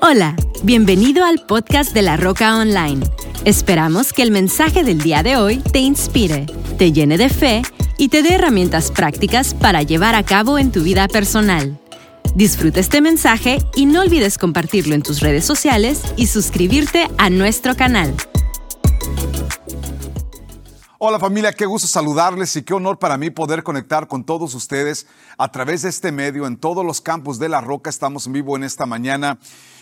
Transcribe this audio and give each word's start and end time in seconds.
Hola, 0.00 0.36
bienvenido 0.62 1.24
al 1.24 1.44
podcast 1.44 1.92
de 1.92 2.02
La 2.02 2.16
Roca 2.16 2.56
Online. 2.56 3.04
Esperamos 3.44 4.12
que 4.12 4.22
el 4.22 4.30
mensaje 4.30 4.84
del 4.84 5.00
día 5.00 5.24
de 5.24 5.36
hoy 5.36 5.58
te 5.58 5.80
inspire, 5.80 6.46
te 6.78 6.92
llene 6.92 7.18
de 7.18 7.28
fe 7.28 7.62
y 7.98 8.08
te 8.08 8.22
dé 8.22 8.34
herramientas 8.34 8.92
prácticas 8.92 9.54
para 9.54 9.82
llevar 9.82 10.14
a 10.14 10.22
cabo 10.22 10.56
en 10.56 10.70
tu 10.70 10.84
vida 10.84 11.08
personal. 11.08 11.76
Disfruta 12.36 12.78
este 12.78 13.00
mensaje 13.00 13.58
y 13.74 13.86
no 13.86 14.02
olvides 14.02 14.38
compartirlo 14.38 14.94
en 14.94 15.02
tus 15.02 15.18
redes 15.18 15.44
sociales 15.44 16.02
y 16.16 16.28
suscribirte 16.28 17.08
a 17.18 17.28
nuestro 17.28 17.74
canal. 17.74 18.14
Hola 21.00 21.20
familia, 21.20 21.52
qué 21.52 21.64
gusto 21.64 21.86
saludarles 21.86 22.56
y 22.56 22.62
qué 22.62 22.74
honor 22.74 22.98
para 22.98 23.16
mí 23.16 23.30
poder 23.30 23.62
conectar 23.62 24.08
con 24.08 24.24
todos 24.24 24.54
ustedes 24.54 25.06
a 25.38 25.50
través 25.50 25.82
de 25.82 25.90
este 25.90 26.10
medio 26.10 26.44
en 26.44 26.56
todos 26.56 26.84
los 26.84 27.00
campos 27.00 27.38
de 27.38 27.48
la 27.48 27.60
roca. 27.60 27.88
Estamos 27.88 28.26
en 28.26 28.32
vivo 28.32 28.56
en 28.56 28.64
esta 28.64 28.84
mañana. 28.84 29.38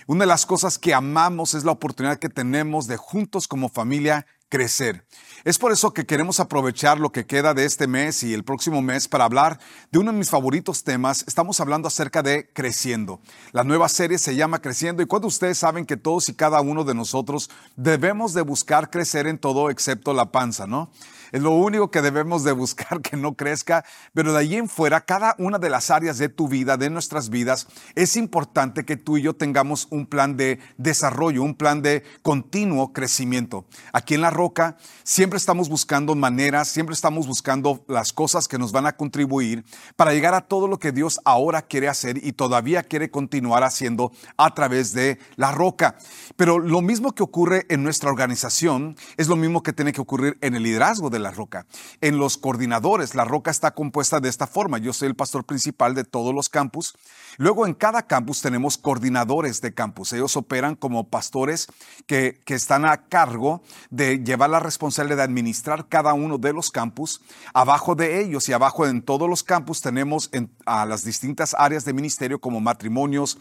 Una 0.09 0.21
de 0.21 0.29
las 0.29 0.47
cosas 0.47 0.79
que 0.79 0.95
amamos 0.95 1.55
es 1.55 1.65
la 1.65 1.73
oportunidad 1.73 2.21
que 2.21 2.29
tenemos 2.29 2.87
de 2.87 2.97
juntos 2.97 3.49
como 3.49 3.69
familia 3.69 4.25
crecer. 4.49 5.05
Es 5.45 5.59
por 5.59 5.73
eso 5.73 5.93
que 5.93 6.07
queremos 6.07 6.39
aprovechar 6.39 7.01
lo 7.01 7.11
que 7.11 7.27
queda 7.27 7.55
de 7.55 7.65
este 7.65 7.89
mes 7.89 8.23
y 8.23 8.33
el 8.33 8.45
próximo 8.45 8.83
mes 8.83 9.09
para 9.09 9.25
hablar 9.25 9.59
de 9.91 9.99
uno 9.99 10.13
de 10.13 10.19
mis 10.19 10.31
favoritos 10.31 10.85
temas. 10.85 11.25
Estamos 11.27 11.59
hablando 11.59 11.89
acerca 11.89 12.23
de 12.23 12.49
creciendo. 12.53 13.21
La 13.51 13.65
nueva 13.65 13.89
serie 13.89 14.19
se 14.19 14.37
llama 14.37 14.61
Creciendo 14.61 15.03
y 15.03 15.07
cuando 15.07 15.27
ustedes 15.27 15.59
saben 15.59 15.85
que 15.85 15.97
todos 15.97 16.29
y 16.29 16.35
cada 16.35 16.61
uno 16.61 16.85
de 16.85 16.95
nosotros 16.95 17.51
debemos 17.75 18.33
de 18.33 18.43
buscar 18.43 18.91
crecer 18.91 19.27
en 19.27 19.39
todo 19.39 19.71
excepto 19.71 20.15
la 20.15 20.31
panza, 20.31 20.69
¿no? 20.69 20.93
Es 21.33 21.43
lo 21.43 21.53
único 21.53 21.91
que 21.91 22.03
debemos 22.03 22.45
de 22.45 22.53
buscar 22.53 23.01
que 23.01 23.17
no 23.17 23.35
crezca, 23.35 23.85
pero 24.15 24.33
de 24.33 24.39
ahí 24.39 24.57
en 24.57 24.69
fuera, 24.69 25.01
cada 25.03 25.35
una 25.39 25.59
de 25.59 25.71
las 25.71 25.91
áreas 25.91 26.19
de 26.19 26.29
tu 26.29 26.49
vida, 26.49 26.77
de 26.77 26.91
nuestras 26.91 27.31
vidas, 27.31 27.67
es 27.95 28.17
importante 28.17 28.85
que 28.85 28.97
tú 28.97 29.17
y 29.17 29.23
yo 29.23 29.35
tengamos 29.35 29.89
un 29.91 30.07
plan 30.07 30.37
de 30.37 30.59
desarrollo, 30.77 31.43
un 31.43 31.55
plan 31.55 31.83
de 31.83 32.03
continuo 32.23 32.93
crecimiento. 32.93 33.67
Aquí 33.93 34.15
en 34.15 34.21
La 34.21 34.31
Roca 34.31 34.77
siempre 35.05 35.37
estamos 35.37 35.69
buscando 35.69 36.15
maneras, 36.15 36.69
siempre 36.69 36.95
estamos 36.95 37.27
buscando 37.27 37.85
las 37.89 38.13
cosas 38.13 38.49
que 38.49 38.59
nos 38.59 38.73
van 38.73 38.87
a 38.87 38.97
contribuir 38.97 39.65
para 39.97 40.13
llegar 40.13 40.35
a 40.35 40.43
todo 40.43 40.69
lo 40.69 40.79
que 40.79 40.93
Dios 40.93 41.21
ahora 41.25 41.63
quiere 41.63 41.89
hacer 41.89 42.25
y 42.25 42.33
todavía 42.33 42.83
quiere 42.83 43.11
continuar 43.11 43.65
haciendo 43.65 44.13
a 44.37 44.55
través 44.55 44.93
de 44.93 45.19
La 45.37 45.53
Roca. 45.53 45.97
Pero 46.37 46.59
lo 46.59 46.81
mismo 46.81 47.15
que 47.15 47.23
ocurre 47.23 47.67
en 47.69 47.83
nuestra 47.83 48.11
organización 48.11 48.97
es 49.17 49.29
lo 49.29 49.37
mismo 49.37 49.63
que 49.63 49.73
tiene 49.73 49.93
que 49.93 50.01
ocurrir 50.01 50.39
en 50.41 50.55
el 50.55 50.63
liderazgo 50.63 51.11
de 51.11 51.16
La 51.19 51.31
Roca. 51.31 51.67
En 52.01 52.19
los 52.19 52.37
coordinadores, 52.37 53.15
La 53.15 53.25
Roca 53.25 53.51
está 53.51 53.73
compuesta 53.73 54.21
de 54.21 54.29
esta 54.29 54.47
forma. 54.47 54.79
Yo 54.79 54.93
soy 54.93 55.09
el 55.09 55.15
pastor 55.15 55.45
principal 55.45 55.95
de 55.95 56.05
todos 56.05 56.35
los 56.35 56.49
campus. 56.49 56.97
Luego 57.37 57.67
en 57.67 57.75
cada 57.75 58.07
campus 58.07 58.41
tenemos 58.41 58.79
coordinadores 58.79 59.61
de 59.61 59.75
campus. 59.75 60.13
Ellos 60.13 60.37
operan 60.37 60.75
como 60.75 61.09
pastores 61.09 61.67
que, 62.07 62.41
que 62.45 62.55
están 62.55 62.85
a 62.85 63.09
cargo 63.09 63.63
de 63.91 64.19
llevar 64.19 64.51
la 64.51 64.61
responsabilidad 64.61 65.19
de 65.19 65.23
administrar 65.25 65.89
cada 65.89 66.15
uno 66.15 66.39
de 66.39 66.53
los 66.53 66.71
campus. 66.71 67.21
Abajo 67.53 67.95
de 67.95 68.21
ellos 68.21 68.49
y 68.49 68.53
abajo 68.53 68.87
en 68.87 69.03
todos 69.03 69.29
los 69.29 69.43
campus 69.43 69.81
tenemos 69.81 70.31
a 70.65 70.87
las 70.87 71.05
distintas 71.05 71.55
áreas 71.59 71.85
de 71.85 71.93
ministerio 71.93 72.41
como 72.41 72.61
matrimonios, 72.61 73.39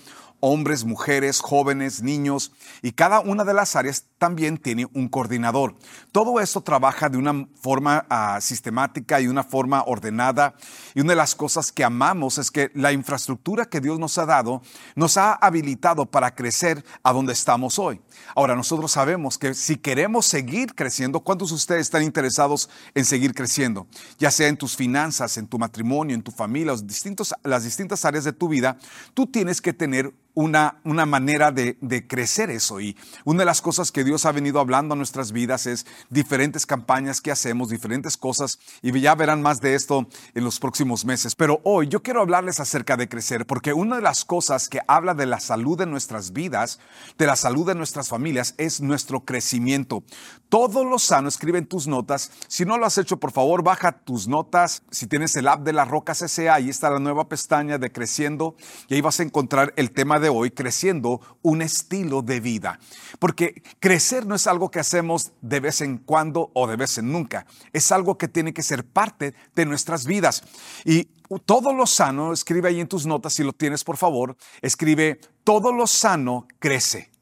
hombres, 0.47 0.85
mujeres, 0.85 1.39
jóvenes, 1.39 2.03
niños, 2.03 2.51
y 2.83 2.91
cada 2.91 3.19
una 3.19 3.43
de 3.43 3.55
las 3.55 3.75
áreas 3.75 4.05
también 4.19 4.59
tiene 4.59 4.85
un 4.93 5.09
coordinador. 5.09 5.75
Todo 6.11 6.39
esto 6.39 6.61
trabaja 6.61 7.09
de 7.09 7.17
una 7.17 7.47
forma 7.59 8.05
ah, 8.11 8.39
sistemática 8.41 9.19
y 9.19 9.27
una 9.27 9.43
forma 9.43 9.83
ordenada. 9.88 10.53
Y 10.93 11.01
una 11.01 11.13
de 11.13 11.16
las 11.16 11.33
cosas 11.33 11.71
que 11.71 11.83
amamos 11.83 12.38
es 12.38 12.51
que 12.51 12.69
la 12.75 12.91
infraestructura 12.91 13.66
que 13.66 13.81
Dios 13.81 13.97
nos 13.97 14.19
ha 14.19 14.27
dado 14.27 14.61
nos 14.95 15.17
ha 15.17 15.33
habilitado 15.33 16.05
para 16.05 16.35
crecer 16.35 16.85
a 17.01 17.11
donde 17.11 17.33
estamos 17.33 17.79
hoy. 17.79 17.99
Ahora, 18.35 18.55
nosotros 18.55 18.91
sabemos 18.91 19.39
que 19.39 19.55
si 19.55 19.77
queremos 19.77 20.27
seguir 20.27 20.75
creciendo, 20.75 21.21
¿cuántos 21.21 21.49
de 21.49 21.55
ustedes 21.55 21.81
están 21.81 22.03
interesados 22.03 22.69
en 22.94 23.03
seguir 23.03 23.33
creciendo? 23.33 23.88
Ya 24.19 24.29
sea 24.29 24.47
en 24.47 24.57
tus 24.57 24.75
finanzas, 24.75 25.38
en 25.38 25.47
tu 25.47 25.57
matrimonio, 25.57 26.13
en 26.13 26.22
tu 26.22 26.31
familia, 26.31 26.67
los 26.67 26.85
distintos, 26.85 27.33
las 27.44 27.63
distintas 27.63 28.06
áreas 28.06 28.23
de 28.23 28.33
tu 28.33 28.47
vida, 28.47 28.77
tú 29.16 29.25
tienes 29.25 29.59
que 29.59 29.73
tener 29.73 30.13
una, 30.35 30.79
una 30.84 31.06
manera 31.06 31.51
de, 31.51 31.78
de, 31.81 32.06
crecer 32.06 32.50
eso. 32.50 32.79
Y 32.79 32.96
una 33.23 33.40
de 33.40 33.46
las 33.46 33.62
cosas 33.62 33.91
que 33.91 34.03
Dios 34.03 34.25
ha 34.25 34.31
venido 34.31 34.59
hablando 34.59 34.94
a 34.94 34.97
nuestras 34.97 35.31
vidas 35.31 35.66
es 35.66 35.85
diferentes 36.09 36.66
campañas 36.66 37.22
que 37.22 37.31
hacemos, 37.31 37.69
diferentes 37.69 38.18
cosas, 38.18 38.59
y 38.81 39.00
ya 39.00 39.16
verán 39.16 39.41
más 39.41 39.62
de 39.62 39.75
esto 39.75 40.07
en 40.35 40.44
los 40.44 40.59
próximos 40.59 41.06
meses. 41.06 41.35
Pero 41.35 41.62
hoy 41.63 41.88
yo 41.88 42.03
quiero 42.03 42.22
hablarles 42.22 42.59
acerca 42.59 42.97
de 42.97 43.09
crecer, 43.09 43.47
porque 43.47 43.74
una 43.74 43.95
de 43.95 44.01
las 44.01 44.25
cosas 44.25 44.69
que 44.69 44.81
habla 44.88 45.13
de 45.13 45.25
la 45.25 45.40
salud 45.40 45.78
de 45.78 45.85
nuestras 45.85 46.34
vidas, 46.34 46.79
de 47.18 47.25
la 47.25 47.35
salud 47.35 47.66
de 47.66 47.75
nuestras 47.75 48.09
familias, 48.09 48.53
es 48.57 48.81
nuestro 48.81 49.22
crecimiento. 49.22 50.03
Todo 50.50 50.84
lo 50.84 51.00
sano, 51.00 51.28
escribe 51.28 51.57
en 51.57 51.66
tus 51.66 51.88
notas. 51.88 52.31
Si 52.47 52.66
no 52.66 52.78
lo 52.78 52.85
has 52.85 52.97
hecho, 52.97 53.18
por 53.18 53.31
favor, 53.31 53.63
baja 53.63 53.94
tus 53.94 54.28
notas. 54.28 54.84
Si 54.91 55.07
tienes 55.07 55.35
el 55.35 55.47
app 55.47 55.63
de 55.63 55.74
las 55.74 55.88
rocas 55.88 56.19
SA, 56.19 56.53
ahí 56.53 56.69
está 56.69 56.90
la 56.90 57.00
nueva 57.00 57.28
pestaña 57.28 57.78
de 57.78 57.91
creciendo, 57.91 58.56
y 58.88 58.95
ahí 58.95 59.01
vas 59.01 59.19
a 59.19 59.24
encontrar 59.24 59.74
el 59.78 59.91
tema 59.91 60.19
de 60.19 60.25
hoy 60.30 60.52
creciendo 60.52 61.22
un 61.41 61.62
estilo 61.62 62.22
de 62.22 62.40
vida. 62.40 62.80
Porque 63.19 63.62
crecer 63.80 64.25
no 64.25 64.36
es 64.36 64.47
algo 64.47 64.72
que 64.72 64.80
hacemos 64.80 65.31
de 65.41 65.59
vez 65.59 65.81
en 65.81 65.97
cuando 65.97 66.52
o 66.53 66.68
de 66.68 66.75
vez 66.75 66.97
en 66.97 67.12
nunca. 67.12 67.46
Es 67.74 67.91
algo 67.91 68.18
que 68.18 68.28
tiene 68.28 68.53
que 68.53 68.63
ser 68.63 68.86
parte 68.86 69.34
de 69.56 69.66
nuestras 69.66 70.06
vidas. 70.06 70.44
Y 70.84 71.09
todo 71.46 71.74
lo 71.74 71.88
sano, 71.88 72.34
escribe 72.34 72.69
ahí 72.69 72.80
en 72.80 72.88
tus 72.88 73.06
notas, 73.06 73.34
si 73.34 73.44
lo 73.44 73.53
tienes 73.53 73.84
por 73.84 73.97
favor, 73.97 74.38
escribe, 74.62 75.19
todo 75.44 75.72
lo 75.72 75.88
sano 75.88 76.47
crece. 76.59 77.14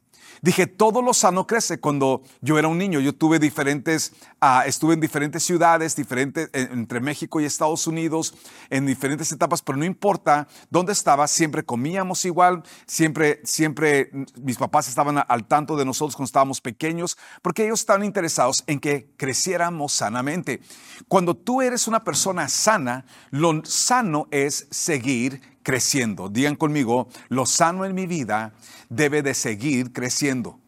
Dije, 0.44 0.66
todo 0.66 1.00
lo 1.00 1.14
sano 1.14 1.46
crece. 1.46 1.80
Cuando 1.80 2.20
yo 2.42 2.58
era 2.58 2.68
un 2.68 2.76
niño, 2.76 3.00
yo 3.00 3.14
tuve 3.14 3.38
diferentes, 3.38 4.12
ah, 4.42 4.64
estuve 4.66 4.92
en 4.92 5.00
diferentes 5.00 5.42
ciudades, 5.42 5.96
diferentes, 5.96 6.50
entre 6.52 7.00
México 7.00 7.40
y 7.40 7.46
Estados 7.46 7.86
Unidos, 7.86 8.34
en 8.68 8.84
diferentes 8.84 9.32
etapas, 9.32 9.62
pero 9.62 9.78
no 9.78 9.86
importa 9.86 10.46
dónde 10.68 10.92
estaba, 10.92 11.28
siempre 11.28 11.62
comíamos 11.62 12.26
igual, 12.26 12.62
siempre, 12.86 13.40
siempre 13.44 14.10
mis 14.38 14.58
papás 14.58 14.86
estaban 14.86 15.24
al 15.26 15.46
tanto 15.46 15.78
de 15.78 15.86
nosotros 15.86 16.14
cuando 16.14 16.26
estábamos 16.26 16.60
pequeños, 16.60 17.16
porque 17.40 17.64
ellos 17.64 17.80
estaban 17.80 18.04
interesados 18.04 18.64
en 18.66 18.80
que 18.80 19.14
creciéramos 19.16 19.94
sanamente. 19.94 20.60
Cuando 21.08 21.34
tú 21.34 21.62
eres 21.62 21.88
una 21.88 22.04
persona 22.04 22.50
sana, 22.50 23.06
lo 23.30 23.64
sano 23.64 24.28
es 24.30 24.66
seguir 24.70 25.54
creciendo. 25.64 26.28
Digan 26.28 26.54
conmigo, 26.54 27.08
lo 27.28 27.46
sano 27.46 27.84
en 27.84 27.94
mi 27.94 28.06
vida 28.06 28.52
debe 28.94 29.22
de 29.22 29.34
seguir 29.34 29.92
creciendo. 29.92 30.63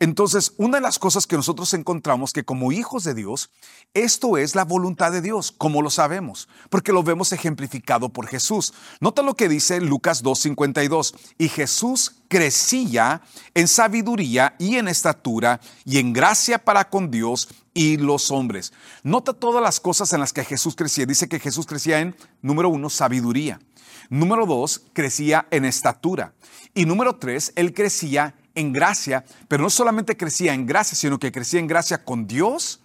Entonces, 0.00 0.54
una 0.56 0.78
de 0.78 0.82
las 0.82 0.98
cosas 0.98 1.26
que 1.26 1.36
nosotros 1.36 1.74
encontramos 1.74 2.32
que 2.32 2.42
como 2.42 2.72
hijos 2.72 3.04
de 3.04 3.12
Dios, 3.12 3.50
esto 3.92 4.38
es 4.38 4.54
la 4.54 4.64
voluntad 4.64 5.12
de 5.12 5.20
Dios, 5.20 5.52
como 5.52 5.82
lo 5.82 5.90
sabemos, 5.90 6.48
porque 6.70 6.92
lo 6.92 7.02
vemos 7.02 7.32
ejemplificado 7.32 8.08
por 8.08 8.26
Jesús. 8.26 8.72
Nota 9.00 9.20
lo 9.20 9.34
que 9.34 9.50
dice 9.50 9.78
Lucas 9.78 10.24
2.52, 10.24 11.14
y 11.36 11.50
Jesús 11.50 12.16
crecía 12.28 13.20
en 13.52 13.68
sabiduría 13.68 14.56
y 14.58 14.76
en 14.76 14.88
estatura 14.88 15.60
y 15.84 15.98
en 15.98 16.14
gracia 16.14 16.64
para 16.64 16.88
con 16.88 17.10
Dios 17.10 17.50
y 17.74 17.98
los 17.98 18.30
hombres. 18.30 18.72
Nota 19.02 19.34
todas 19.34 19.62
las 19.62 19.80
cosas 19.80 20.14
en 20.14 20.20
las 20.20 20.32
que 20.32 20.44
Jesús 20.44 20.76
crecía. 20.76 21.04
Dice 21.04 21.28
que 21.28 21.40
Jesús 21.40 21.66
crecía 21.66 22.00
en, 22.00 22.16
número 22.40 22.70
uno, 22.70 22.88
sabiduría. 22.88 23.60
Número 24.08 24.46
dos, 24.46 24.82
crecía 24.94 25.46
en 25.50 25.66
estatura. 25.66 26.32
Y 26.74 26.86
número 26.86 27.16
tres, 27.16 27.52
él 27.54 27.74
crecía 27.74 28.34
en 28.54 28.72
gracia, 28.72 29.24
pero 29.48 29.62
no 29.62 29.70
solamente 29.70 30.16
crecía 30.16 30.54
en 30.54 30.66
gracia, 30.66 30.96
sino 30.96 31.18
que 31.18 31.32
crecía 31.32 31.60
en 31.60 31.66
gracia 31.66 32.04
con 32.04 32.26
Dios 32.26 32.80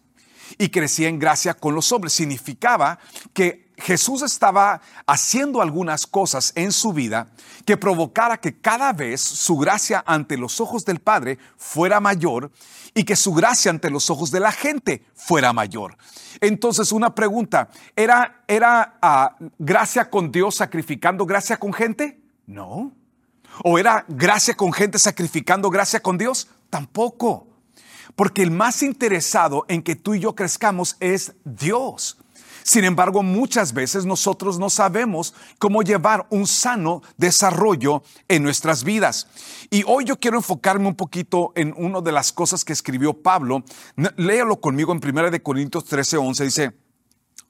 y 0.58 0.70
crecía 0.70 1.10
en 1.10 1.20
gracia 1.20 1.54
con 1.54 1.76
los 1.76 1.92
hombres. 1.92 2.14
Significaba 2.14 3.00
que 3.34 3.66
Jesús 3.78 4.22
estaba 4.22 4.82
haciendo 5.06 5.62
algunas 5.62 6.08
cosas 6.08 6.54
en 6.56 6.72
su 6.72 6.94
vida 6.94 7.28
que 7.66 7.78
provocara 7.78 8.38
que 8.38 8.60
cada 8.60 8.94
vez 8.94 9.22
su 9.22 9.58
gracia 9.58 10.04
ante 10.08 10.38
los 10.38 10.62
ojos 10.62 10.86
del 10.86 11.00
Padre 11.00 11.38
fuera 11.58 12.00
mayor 12.00 12.52
y 12.94 13.04
que 13.04 13.16
su 13.16 13.34
gracia 13.34 13.72
ante 13.72 13.90
los 13.90 14.10
ojos 14.10 14.32
de 14.32 14.40
la 14.40 14.52
gente 14.52 15.06
fuera 15.14 15.52
mayor. 15.52 15.98
Entonces, 16.40 16.92
una 16.92 17.14
pregunta, 17.14 17.70
¿era, 17.96 18.44
era 18.48 18.98
ah, 19.02 19.36
gracia 19.58 20.10
con 20.10 20.32
Dios 20.32 20.56
sacrificando 20.56 21.26
gracia 21.26 21.58
con 21.58 21.74
gente? 21.74 22.22
No. 22.46 22.94
¿O 23.64 23.80
era 23.80 24.06
gracia 24.08 24.56
con 24.56 24.74
gente 24.74 25.00
sacrificando 25.00 25.70
gracia 25.70 26.02
con 26.02 26.18
Dios? 26.18 26.50
Tampoco. 26.70 27.48
Porque 28.16 28.44
el 28.44 28.52
más 28.52 28.84
interesado 28.84 29.66
en 29.68 29.82
que 29.82 29.96
tú 29.96 30.14
y 30.14 30.22
yo 30.22 30.36
crezcamos 30.36 30.96
es 31.00 31.34
Dios. 31.44 32.18
Sin 32.64 32.84
embargo, 32.84 33.22
muchas 33.22 33.74
veces 33.74 34.06
nosotros 34.06 34.58
no 34.58 34.72
sabemos 34.72 35.36
cómo 35.60 35.84
llevar 35.84 36.26
un 36.32 36.48
sano 36.48 37.04
desarrollo 37.16 38.02
en 38.28 38.42
nuestras 38.42 38.84
vidas. 38.84 39.28
Y 39.70 39.84
hoy 39.86 40.06
yo 40.06 40.20
quiero 40.20 40.38
enfocarme 40.38 40.88
un 40.88 40.96
poquito 40.96 41.52
en 41.56 41.76
una 41.78 42.02
de 42.02 42.12
las 42.12 42.32
cosas 42.32 42.66
que 42.66 42.74
escribió 42.74 43.14
Pablo. 43.22 43.64
Léalo 44.18 44.60
conmigo 44.60 44.92
en 44.94 45.00
1 45.08 45.30
de 45.30 45.44
Corintios 45.44 45.86
13, 45.86 46.18
11. 46.18 46.44
Dice, 46.44 46.76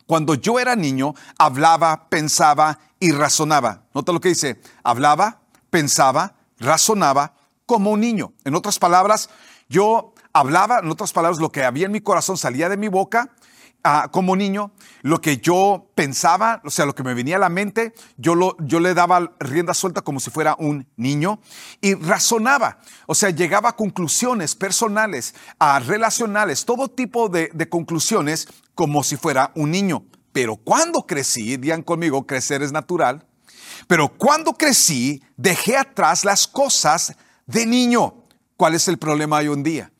cuando 0.05 0.35
yo 0.35 0.59
era 0.59 0.75
niño, 0.75 1.13
hablaba, 1.37 2.09
pensaba 2.09 2.77
y 2.99 3.13
razonaba. 3.13 3.85
Nota 3.93 4.11
lo 4.11 4.19
que 4.19 4.29
dice, 4.29 4.59
hablaba, 4.83 5.44
pensaba, 5.75 6.37
razonaba 6.57 7.33
como 7.65 7.91
un 7.91 7.99
niño. 7.99 8.31
En 8.45 8.55
otras 8.55 8.79
palabras, 8.79 9.29
yo 9.67 10.13
hablaba, 10.31 10.79
en 10.79 10.89
otras 10.89 11.11
palabras, 11.11 11.41
lo 11.41 11.51
que 11.51 11.65
había 11.65 11.87
en 11.87 11.91
mi 11.91 11.99
corazón 11.99 12.37
salía 12.37 12.69
de 12.69 12.77
mi 12.77 12.87
boca 12.87 13.35
ah, 13.83 14.07
como 14.09 14.37
niño, 14.37 14.71
lo 15.01 15.19
que 15.19 15.39
yo 15.39 15.91
pensaba, 15.93 16.61
o 16.63 16.69
sea, 16.69 16.85
lo 16.85 16.95
que 16.95 17.03
me 17.03 17.13
venía 17.13 17.35
a 17.35 17.39
la 17.39 17.49
mente, 17.49 17.93
yo, 18.15 18.35
lo, 18.35 18.55
yo 18.59 18.79
le 18.79 18.93
daba 18.93 19.33
rienda 19.37 19.73
suelta 19.73 20.01
como 20.01 20.21
si 20.21 20.31
fuera 20.31 20.55
un 20.59 20.87
niño 20.95 21.41
y 21.81 21.95
razonaba, 21.95 22.79
o 23.05 23.13
sea, 23.13 23.31
llegaba 23.31 23.71
a 23.71 23.75
conclusiones 23.75 24.55
personales, 24.55 25.35
a 25.59 25.79
relacionales, 25.79 26.63
todo 26.63 26.87
tipo 26.87 27.27
de, 27.27 27.51
de 27.53 27.67
conclusiones 27.67 28.47
como 28.75 29.03
si 29.03 29.17
fuera 29.17 29.51
un 29.55 29.71
niño. 29.71 30.05
Pero 30.31 30.55
cuando 30.55 31.05
crecí, 31.05 31.57
digan 31.57 31.81
conmigo, 31.81 32.25
crecer 32.25 32.63
es 32.63 32.71
natural, 32.71 33.25
pero 33.87 34.09
cuando 34.09 34.53
crecí, 34.53 35.23
dejé 35.37 35.77
atrás 35.77 36.25
las 36.25 36.47
cosas 36.47 37.15
de 37.45 37.65
niño. 37.65 38.25
¿Cuál 38.57 38.75
es 38.75 38.87
el 38.87 38.97
problema 38.97 39.37
hoy 39.37 39.47
en 39.47 39.63
día? 39.63 39.91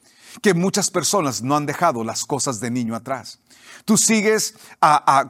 Que 0.41 0.53
muchas 0.53 0.89
personas 0.89 1.41
no 1.41 1.55
han 1.55 1.65
dejado 1.65 2.03
las 2.03 2.25
cosas 2.25 2.59
de 2.59 2.71
niño 2.71 2.95
atrás. 2.95 3.39
Tú 3.85 3.97
sigues, 3.97 4.55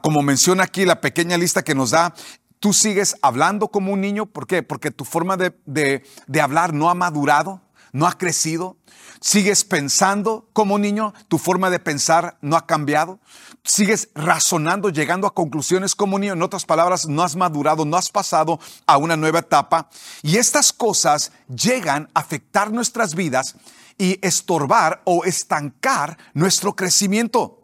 como 0.02 0.22
menciona 0.22 0.64
aquí 0.64 0.84
la 0.84 1.00
pequeña 1.00 1.36
lista 1.36 1.62
que 1.62 1.74
nos 1.74 1.90
da, 1.90 2.14
tú 2.60 2.72
sigues 2.72 3.16
hablando 3.22 3.68
como 3.68 3.92
un 3.92 4.00
niño. 4.00 4.26
¿Por 4.26 4.46
qué? 4.46 4.62
Porque 4.62 4.90
tu 4.90 5.04
forma 5.04 5.36
de, 5.36 5.52
de 5.66 6.40
hablar 6.40 6.72
no 6.72 6.88
ha 6.88 6.94
madurado, 6.94 7.60
no 7.96 8.06
ha 8.06 8.18
crecido. 8.18 8.76
Sigues 9.22 9.64
pensando 9.64 10.50
como 10.52 10.78
niño, 10.78 11.14
tu 11.28 11.38
forma 11.38 11.70
de 11.70 11.78
pensar 11.78 12.36
no 12.42 12.56
ha 12.56 12.66
cambiado. 12.66 13.20
Sigues 13.64 14.10
razonando, 14.14 14.90
llegando 14.90 15.26
a 15.26 15.32
conclusiones 15.32 15.94
como 15.94 16.18
niño. 16.18 16.34
En 16.34 16.42
otras 16.42 16.66
palabras, 16.66 17.08
no 17.08 17.22
has 17.22 17.36
madurado, 17.36 17.86
no 17.86 17.96
has 17.96 18.10
pasado 18.10 18.60
a 18.86 18.98
una 18.98 19.16
nueva 19.16 19.38
etapa. 19.38 19.88
Y 20.22 20.36
estas 20.36 20.74
cosas 20.74 21.32
llegan 21.48 22.10
a 22.12 22.20
afectar 22.20 22.70
nuestras 22.70 23.14
vidas 23.14 23.54
y 23.96 24.18
estorbar 24.20 25.00
o 25.04 25.24
estancar 25.24 26.18
nuestro 26.34 26.76
crecimiento. 26.76 27.62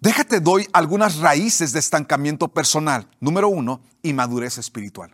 Déjate 0.00 0.38
doy 0.38 0.68
algunas 0.72 1.16
raíces 1.16 1.72
de 1.72 1.80
estancamiento 1.80 2.46
personal. 2.46 3.08
Número 3.18 3.48
uno, 3.48 3.80
inmadurez 4.02 4.56
espiritual. 4.58 5.12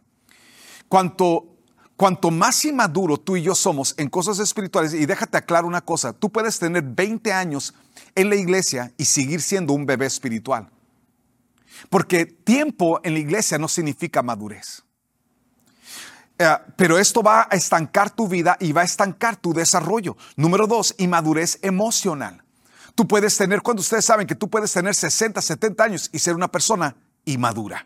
Cuanto 0.86 1.59
Cuanto 2.00 2.30
más 2.30 2.64
inmaduro 2.64 3.18
tú 3.18 3.36
y 3.36 3.42
yo 3.42 3.54
somos 3.54 3.94
en 3.98 4.08
cosas 4.08 4.38
espirituales, 4.38 4.94
y 4.94 5.04
déjate 5.04 5.36
aclarar 5.36 5.66
una 5.66 5.82
cosa, 5.82 6.14
tú 6.14 6.30
puedes 6.30 6.58
tener 6.58 6.82
20 6.82 7.30
años 7.30 7.74
en 8.14 8.30
la 8.30 8.36
iglesia 8.36 8.90
y 8.96 9.04
seguir 9.04 9.42
siendo 9.42 9.74
un 9.74 9.84
bebé 9.84 10.06
espiritual. 10.06 10.70
Porque 11.90 12.24
tiempo 12.24 13.00
en 13.04 13.12
la 13.12 13.18
iglesia 13.18 13.58
no 13.58 13.68
significa 13.68 14.22
madurez. 14.22 14.82
Eh, 16.38 16.56
pero 16.74 16.98
esto 16.98 17.22
va 17.22 17.46
a 17.50 17.54
estancar 17.54 18.08
tu 18.08 18.26
vida 18.26 18.56
y 18.60 18.72
va 18.72 18.80
a 18.80 18.84
estancar 18.84 19.36
tu 19.36 19.52
desarrollo. 19.52 20.16
Número 20.36 20.66
dos, 20.66 20.94
inmadurez 20.96 21.58
emocional. 21.60 22.42
Tú 22.94 23.06
puedes 23.06 23.36
tener, 23.36 23.60
cuando 23.60 23.82
ustedes 23.82 24.06
saben 24.06 24.26
que 24.26 24.34
tú 24.34 24.48
puedes 24.48 24.72
tener 24.72 24.94
60, 24.94 25.42
70 25.42 25.84
años 25.84 26.08
y 26.14 26.18
ser 26.18 26.34
una 26.34 26.48
persona 26.48 26.96
inmadura. 27.26 27.84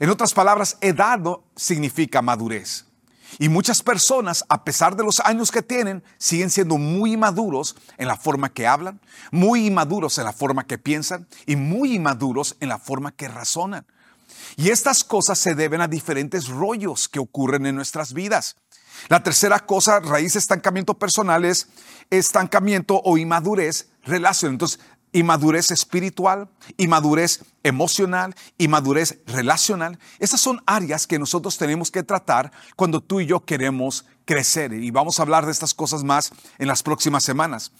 En 0.00 0.10
otras 0.10 0.34
palabras, 0.34 0.78
edad 0.80 1.20
no 1.20 1.44
significa 1.54 2.22
madurez. 2.22 2.89
Y 3.38 3.48
muchas 3.48 3.82
personas, 3.82 4.44
a 4.48 4.64
pesar 4.64 4.96
de 4.96 5.04
los 5.04 5.20
años 5.20 5.50
que 5.50 5.62
tienen, 5.62 6.02
siguen 6.18 6.50
siendo 6.50 6.78
muy 6.78 7.12
inmaduros 7.12 7.76
en 7.96 8.08
la 8.08 8.16
forma 8.16 8.52
que 8.52 8.66
hablan, 8.66 9.00
muy 9.30 9.66
inmaduros 9.66 10.18
en 10.18 10.24
la 10.24 10.32
forma 10.32 10.66
que 10.66 10.78
piensan 10.78 11.26
y 11.46 11.56
muy 11.56 11.94
inmaduros 11.94 12.56
en 12.60 12.68
la 12.68 12.78
forma 12.78 13.12
que 13.12 13.28
razonan. 13.28 13.86
Y 14.56 14.70
estas 14.70 15.04
cosas 15.04 15.38
se 15.38 15.54
deben 15.54 15.80
a 15.80 15.88
diferentes 15.88 16.48
rollos 16.48 17.08
que 17.08 17.18
ocurren 17.18 17.66
en 17.66 17.76
nuestras 17.76 18.12
vidas. 18.12 18.56
La 19.08 19.22
tercera 19.22 19.60
cosa, 19.60 20.00
raíz 20.00 20.34
de 20.34 20.40
estancamiento 20.40 20.94
personal, 20.94 21.44
es 21.44 21.68
estancamiento 22.10 23.00
o 23.04 23.16
inmadurez 23.16 23.88
relación. 24.04 24.52
Entonces, 24.52 24.80
inmadurez 25.12 25.70
espiritual, 25.70 26.48
inmadurez 26.76 27.44
emocional, 27.62 28.34
inmadurez 28.58 29.18
relacional. 29.26 29.98
Esas 30.18 30.40
son 30.40 30.62
áreas 30.66 31.06
que 31.06 31.18
nosotros 31.18 31.58
tenemos 31.58 31.90
que 31.90 32.02
tratar 32.02 32.52
cuando 32.76 33.00
tú 33.00 33.20
y 33.20 33.26
yo 33.26 33.44
queremos 33.44 34.06
crecer. 34.24 34.72
Y 34.72 34.90
vamos 34.90 35.18
a 35.18 35.22
hablar 35.22 35.44
de 35.44 35.52
estas 35.52 35.74
cosas 35.74 36.04
más 36.04 36.32
en 36.58 36.68
las 36.68 36.82
próximas 36.82 37.24
semanas. 37.24 37.72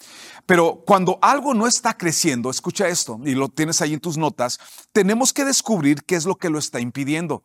Pero 0.47 0.83
cuando 0.87 1.19
algo 1.23 1.55
no 1.55 1.67
está 1.67 1.97
creciendo, 1.97 2.51
escucha 2.51 2.89
esto, 2.89 3.21
y 3.25 3.35
lo 3.35 3.49
tienes 3.49 3.81
ahí 3.81 3.95
en 3.95 4.01
tus 4.01 4.17
notas, 4.17 4.59
tenemos 4.93 5.33
que 5.33 5.45
descubrir 5.45 6.03
qué 6.05 6.17
es 6.17 6.25
lo 6.25 6.37
que 6.37 6.51
lo 6.51 6.59
está 6.59 6.81
impidiendo. 6.81 7.45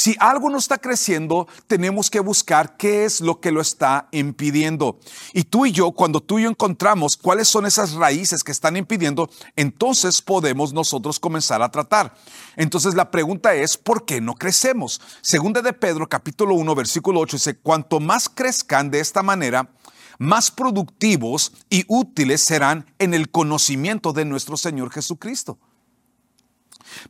Si 0.00 0.16
algo 0.18 0.48
no 0.48 0.56
está 0.56 0.78
creciendo, 0.78 1.46
tenemos 1.66 2.08
que 2.08 2.20
buscar 2.20 2.78
qué 2.78 3.04
es 3.04 3.20
lo 3.20 3.38
que 3.38 3.52
lo 3.52 3.60
está 3.60 4.08
impidiendo. 4.12 4.98
Y 5.34 5.42
tú 5.42 5.66
y 5.66 5.72
yo, 5.72 5.92
cuando 5.92 6.22
tú 6.22 6.38
y 6.38 6.44
yo 6.44 6.48
encontramos 6.48 7.18
cuáles 7.18 7.48
son 7.48 7.66
esas 7.66 7.92
raíces 7.92 8.42
que 8.42 8.50
están 8.50 8.78
impidiendo, 8.78 9.28
entonces 9.56 10.22
podemos 10.22 10.72
nosotros 10.72 11.20
comenzar 11.20 11.60
a 11.60 11.70
tratar. 11.70 12.14
Entonces 12.56 12.94
la 12.94 13.10
pregunta 13.10 13.54
es, 13.54 13.76
¿por 13.76 14.06
qué 14.06 14.22
no 14.22 14.36
crecemos? 14.36 15.02
Segunda 15.20 15.60
de 15.60 15.74
Pedro, 15.74 16.08
capítulo 16.08 16.54
1, 16.54 16.74
versículo 16.74 17.20
8, 17.20 17.36
dice, 17.36 17.58
cuanto 17.58 18.00
más 18.00 18.30
crezcan 18.30 18.90
de 18.90 19.00
esta 19.00 19.22
manera, 19.22 19.70
más 20.18 20.50
productivos 20.50 21.52
y 21.68 21.84
útiles 21.88 22.40
serán 22.40 22.86
en 22.98 23.12
el 23.12 23.30
conocimiento 23.30 24.14
de 24.14 24.24
nuestro 24.24 24.56
Señor 24.56 24.90
Jesucristo. 24.90 25.58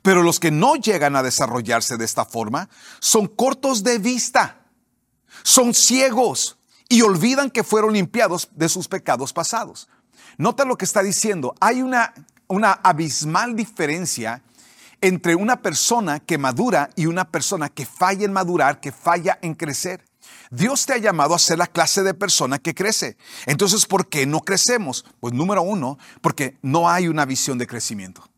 Pero 0.02 0.22
los 0.22 0.40
que 0.40 0.50
no 0.50 0.76
llegan 0.76 1.16
a 1.16 1.22
desarrollarse 1.22 1.96
de 1.96 2.04
esta 2.04 2.24
forma 2.24 2.68
son 3.00 3.26
cortos 3.26 3.82
de 3.82 3.98
vista, 3.98 4.66
son 5.42 5.74
ciegos 5.74 6.58
y 6.88 7.02
olvidan 7.02 7.50
que 7.50 7.64
fueron 7.64 7.92
limpiados 7.92 8.48
de 8.52 8.68
sus 8.68 8.88
pecados 8.88 9.32
pasados. 9.32 9.88
Nota 10.38 10.64
lo 10.64 10.76
que 10.76 10.84
está 10.84 11.02
diciendo. 11.02 11.54
Hay 11.60 11.82
una, 11.82 12.14
una 12.48 12.72
abismal 12.72 13.54
diferencia 13.54 14.42
entre 15.00 15.34
una 15.34 15.62
persona 15.62 16.20
que 16.20 16.38
madura 16.38 16.90
y 16.96 17.06
una 17.06 17.30
persona 17.30 17.68
que 17.68 17.86
falla 17.86 18.24
en 18.24 18.32
madurar, 18.32 18.80
que 18.80 18.92
falla 18.92 19.38
en 19.42 19.54
crecer. 19.54 20.04
Dios 20.50 20.84
te 20.84 20.94
ha 20.94 20.98
llamado 20.98 21.34
a 21.34 21.38
ser 21.38 21.58
la 21.58 21.66
clase 21.66 22.02
de 22.02 22.14
persona 22.14 22.58
que 22.58 22.74
crece. 22.74 23.16
Entonces, 23.46 23.86
¿por 23.86 24.08
qué 24.08 24.26
no 24.26 24.40
crecemos? 24.40 25.04
Pues 25.20 25.32
número 25.32 25.62
uno, 25.62 25.98
porque 26.20 26.58
no 26.62 26.90
hay 26.90 27.08
una 27.08 27.24
visión 27.24 27.56
de 27.56 27.66
crecimiento. 27.66 28.29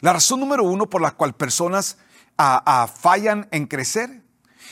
La 0.00 0.12
razón 0.12 0.40
número 0.40 0.64
uno 0.64 0.88
por 0.88 1.00
la 1.00 1.12
cual 1.12 1.34
personas 1.34 1.98
ah, 2.38 2.62
ah, 2.66 2.86
fallan 2.86 3.48
en 3.50 3.66
crecer 3.66 4.22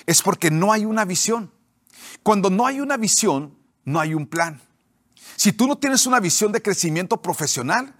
es 0.06 0.22
porque 0.22 0.50
no 0.50 0.72
hay 0.72 0.84
una 0.84 1.04
visión. 1.04 1.52
Cuando 2.22 2.50
no 2.50 2.66
hay 2.66 2.80
una 2.80 2.96
visión, 2.96 3.56
no 3.84 4.00
hay 4.00 4.14
un 4.14 4.26
plan. 4.26 4.60
Si 5.36 5.52
tú 5.52 5.66
no 5.66 5.76
tienes 5.76 6.06
una 6.06 6.20
visión 6.20 6.52
de 6.52 6.62
crecimiento 6.62 7.20
profesional, 7.20 7.94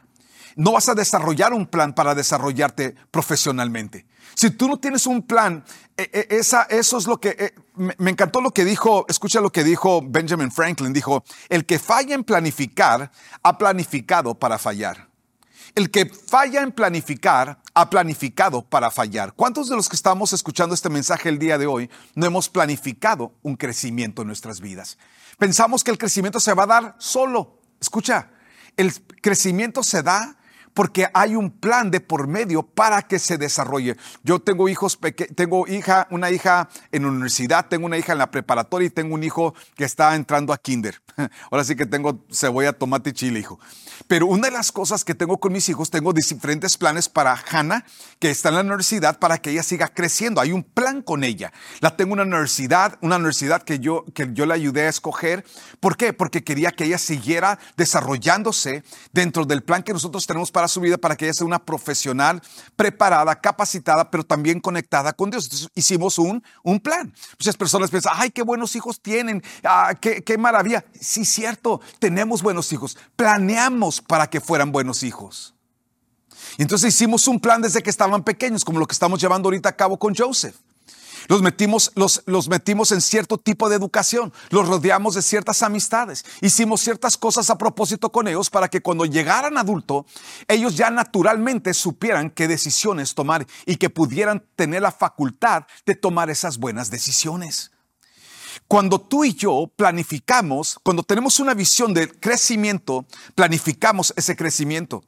no 0.57 0.73
vas 0.73 0.89
a 0.89 0.95
desarrollar 0.95 1.53
un 1.53 1.67
plan 1.67 1.95
para 1.95 2.15
desarrollarte 2.15 2.95
profesionalmente. 3.11 4.07
Si 4.35 4.51
tú 4.51 4.69
no 4.69 4.79
tienes 4.79 5.07
un 5.07 5.23
plan, 5.23 5.65
e, 5.97 6.09
e, 6.13 6.37
esa, 6.37 6.63
eso 6.65 6.99
es 6.99 7.07
lo 7.07 7.21
que... 7.21 7.31
Eh, 7.39 7.55
me, 7.75 7.95
me 7.99 8.11
encantó 8.11 8.41
lo 8.41 8.51
que 8.51 8.65
dijo, 8.65 9.07
escucha 9.09 9.41
lo 9.41 9.51
que 9.51 9.65
dijo 9.65 10.03
Benjamin 10.05 10.51
Franklin, 10.51 10.93
dijo, 10.93 11.25
el 11.49 11.65
que 11.65 11.79
falla 11.79 12.15
en 12.15 12.25
planificar, 12.25 13.11
ha 13.43 13.59
planificado 13.59 14.35
para 14.35 14.59
fallar. 14.59 15.12
El 15.75 15.91
que 15.91 16.07
falla 16.07 16.61
en 16.61 16.73
planificar 16.73 17.59
ha 17.73 17.89
planificado 17.89 18.63
para 18.63 18.91
fallar. 18.91 19.33
¿Cuántos 19.33 19.71
de 19.71 19.77
los 19.77 19.89
que 19.89 19.97
estamos 19.97 20.35
escuchando 20.35 20.75
este 20.75 20.91
mensaje 20.91 21.31
el 21.31 21.39
día 21.39 21.57
de 21.57 21.67
hoy 21.67 21.91
no 22.15 22.27
hemos 22.27 22.51
planificado 22.51 23.33
un 23.43 23.57
crecimiento 23.57 24.21
en 24.21 24.29
nuestras 24.29 24.61
vidas? 24.61 24.99
Pensamos 25.39 25.83
que 25.83 25.91
el 25.91 25.97
crecimiento 25.97 26.41
se 26.41 26.53
va 26.53 26.65
a 26.65 26.67
dar 26.67 26.95
solo. 26.99 27.59
Escucha, 27.81 28.29
el 28.77 28.93
crecimiento 29.23 29.83
se 29.83 30.03
da 30.03 30.37
porque 30.75 31.09
hay 31.13 31.37
un 31.37 31.51
plan 31.51 31.91
de 31.91 32.01
por 32.01 32.27
medio 32.27 32.63
para 32.63 33.03
que 33.03 33.19
se 33.19 33.39
desarrolle. 33.39 33.97
Yo 34.23 34.41
tengo 34.41 34.69
hijos, 34.69 34.99
tengo 35.35 35.67
hija, 35.67 36.07
una 36.11 36.31
hija 36.31 36.69
en 36.91 37.05
universidad, 37.05 37.67
tengo 37.69 37.87
una 37.87 37.99
hija 37.99 38.13
en 38.13 38.19
la 38.19 38.31
preparatoria 38.31 38.87
y 38.87 38.91
tengo 38.91 39.15
un 39.15 39.25
hijo 39.25 39.55
que 39.77 39.85
está 39.85 40.15
entrando 40.15 40.53
a 40.53 40.59
kinder. 40.59 41.01
Ahora 41.51 41.65
sí 41.65 41.77
que 41.77 41.87
tengo 41.87 42.25
cebolla, 42.31 42.73
tomate 42.73 43.11
y 43.11 43.13
chile, 43.13 43.41
hijo. 43.41 43.59
Pero 44.09 44.27
una 44.27 44.49
de 44.49 44.53
las 44.53 44.73
cosas 44.73 45.05
que 45.05 45.15
tengo 45.15 45.39
con 45.39 45.53
mis 45.53 45.69
hijos, 45.69 45.91
tengo 45.91 46.13
diferentes 46.13 46.77
planes 46.77 47.09
para 47.09 47.39
Hannah, 47.51 47.85
que 48.19 48.31
está 48.31 48.49
en 48.49 48.57
la 48.57 48.61
universidad, 48.63 49.19
para 49.19 49.39
que 49.39 49.51
ella 49.51 49.63
siga 49.63 49.89
creciendo. 49.89 50.41
Hay 50.41 50.53
un 50.53 50.63
plan 50.63 51.03
con 51.03 51.25
ella. 51.25 51.53
La 51.81 51.97
tengo 51.97 52.15
en 52.15 52.21
una 52.21 52.23
universidad, 52.25 52.99
una 53.01 53.17
universidad 53.17 53.63
que 53.63 53.79
yo, 53.79 54.05
que 54.15 54.31
yo 54.33 54.47
le 54.47 54.55
ayudé 54.55 54.87
a 54.87 54.89
escoger. 54.89 55.45
¿Por 55.81 55.97
qué? 55.97 56.13
Porque 56.13 56.43
quería 56.43 56.73
que 56.73 56.85
ella 56.85 56.99
siguiera 56.99 57.59
desarrollándose 57.77 58.83
dentro 59.13 59.45
del 59.45 59.63
plan 59.63 59.83
que 59.83 59.93
nosotros 59.93 60.27
tenemos 60.27 60.51
para 60.51 60.62
su 60.69 60.81
vida, 60.81 60.99
para 60.99 61.17
que 61.17 61.27
ella 61.27 61.35
sea 61.35 61.47
una 61.47 61.59
profesional 61.59 62.43
preparada, 62.77 63.35
capacitada, 63.41 64.11
pero 64.11 64.25
también 64.25 64.61
conectada 64.61 65.13
con 65.13 65.31
Dios. 65.31 65.45
Entonces 65.45 65.69
hicimos 65.75 66.19
un, 66.19 66.43
un 66.63 66.81
plan. 66.81 67.13
Muchas 67.39 67.57
personas 67.57 67.91
piensan, 67.91 68.15
ay, 68.17 68.31
qué 68.31 68.43
buenos 68.43 68.77
hijos 68.77 69.01
tienen, 69.01 69.43
ah, 69.65 69.95
qué, 70.01 70.23
qué 70.23 70.39
maravilla. 70.39 70.85
Sí, 70.99 71.25
cierto, 71.25 71.81
tenemos 71.99 72.43
buenos 72.43 72.73
hijos. 72.73 72.97
Planeamos 73.17 74.01
para 74.01 74.29
que 74.29 74.41
fueran 74.41 74.73
buenos 74.73 75.03
hijos. 75.03 75.55
Entonces 76.59 76.95
hicimos 76.95 77.29
un 77.29 77.41
plan 77.41 77.63
desde 77.63 77.83
que 77.83 77.91
estaban 77.91 78.23
pequeños, 78.23 78.65
como 78.65 78.79
lo 78.79 78.87
que 78.87 78.93
estamos 78.93 79.21
llevando 79.21 79.47
ahorita 79.47 79.71
a 79.71 79.77
cabo 79.77 79.99
con 79.99 80.15
Joseph. 80.15 80.57
Los 81.29 81.43
metimos, 81.43 81.93
los, 81.95 82.23
los 82.27 82.49
metimos 82.49 82.93
en 82.93 83.01
cierto 83.01 83.39
tipo 83.39 83.69
de 83.69 83.77
educación, 83.77 84.33
los 84.51 84.69
rodeamos 84.69 85.15
de 85.15 85.23
ciertas 85.23 85.63
amistades, 85.63 86.25
hicimos 86.41 86.81
ciertas 86.81 87.17
cosas 87.17 87.51
a 87.51 87.59
propósito 87.59 88.11
con 88.11 88.29
ellos 88.29 88.51
para 88.51 88.69
que 88.69 88.81
cuando 88.81 89.05
llegaran 89.05 89.59
adulto, 89.59 90.07
ellos 90.49 90.77
ya 90.77 90.91
naturalmente 90.91 91.75
supieran 91.75 92.31
qué 92.31 92.49
decisiones 92.49 93.15
tomar 93.15 93.47
y 93.67 93.77
que 93.77 93.91
pudieran 93.91 94.45
tener 94.57 94.83
la 94.83 94.93
facultad 94.93 95.65
de 95.87 95.95
tomar 95.95 96.31
esas 96.31 96.59
buenas 96.59 96.91
decisiones. 96.91 97.71
Cuando 98.69 99.01
tú 99.01 99.25
y 99.25 99.35
yo 99.35 99.71
planificamos, 99.77 100.79
cuando 100.83 101.03
tenemos 101.03 101.41
una 101.41 101.55
visión 101.55 101.93
de 101.95 102.09
crecimiento, 102.09 103.07
planificamos 103.35 104.13
ese 104.17 104.37
crecimiento. 104.37 105.05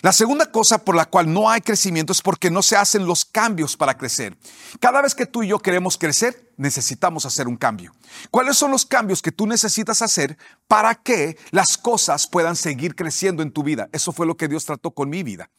La 0.00 0.12
segunda 0.12 0.50
cosa 0.50 0.78
por 0.78 0.94
la 0.94 1.06
cual 1.06 1.32
no 1.32 1.50
hay 1.50 1.60
crecimiento 1.60 2.12
es 2.12 2.22
porque 2.22 2.50
no 2.50 2.62
se 2.62 2.76
hacen 2.76 3.04
los 3.04 3.24
cambios 3.24 3.76
para 3.76 3.96
crecer. 3.96 4.36
Cada 4.78 5.02
vez 5.02 5.14
que 5.14 5.26
tú 5.26 5.42
y 5.42 5.48
yo 5.48 5.58
queremos 5.58 5.98
crecer, 5.98 6.52
necesitamos 6.56 7.26
hacer 7.26 7.48
un 7.48 7.56
cambio. 7.56 7.92
¿Cuáles 8.30 8.56
son 8.56 8.70
los 8.70 8.86
cambios 8.86 9.22
que 9.22 9.32
tú 9.32 9.46
necesitas 9.46 10.00
hacer 10.02 10.38
para 10.68 10.94
que 10.94 11.36
las 11.50 11.76
cosas 11.76 12.28
puedan 12.28 12.54
seguir 12.54 12.94
creciendo 12.94 13.42
en 13.42 13.50
tu 13.50 13.64
vida? 13.64 13.88
Eso 13.92 14.12
fue 14.12 14.26
lo 14.26 14.36
que 14.36 14.46
Dios 14.46 14.64
trató 14.64 14.92
con 14.92 15.10
mi 15.10 15.24
vida. 15.24 15.50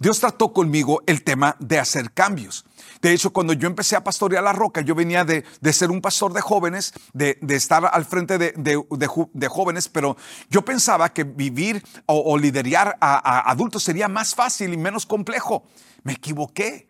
Dios 0.00 0.20
trató 0.20 0.52
conmigo 0.52 1.02
el 1.06 1.24
tema 1.24 1.56
de 1.58 1.80
hacer 1.80 2.12
cambios. 2.12 2.64
De 3.02 3.12
hecho, 3.12 3.32
cuando 3.32 3.52
yo 3.52 3.66
empecé 3.66 3.96
a 3.96 4.04
pastorear 4.04 4.44
la 4.44 4.52
roca, 4.52 4.80
yo 4.80 4.94
venía 4.94 5.24
de, 5.24 5.44
ser 5.72 5.90
un 5.90 6.00
pastor 6.00 6.32
de 6.32 6.40
jóvenes, 6.40 6.92
de, 7.12 7.36
estar 7.48 7.84
al 7.84 8.04
frente 8.04 8.38
de, 8.38 9.48
jóvenes, 9.48 9.88
pero 9.88 10.16
yo 10.50 10.64
pensaba 10.64 11.12
que 11.12 11.24
vivir 11.24 11.82
o, 12.06 12.38
liderar 12.38 12.96
a, 13.00 13.50
adultos 13.50 13.82
sería 13.82 14.06
más 14.06 14.36
fácil 14.36 14.72
y 14.72 14.76
menos 14.76 15.04
complejo. 15.04 15.64
Me 16.04 16.12
equivoqué. 16.12 16.86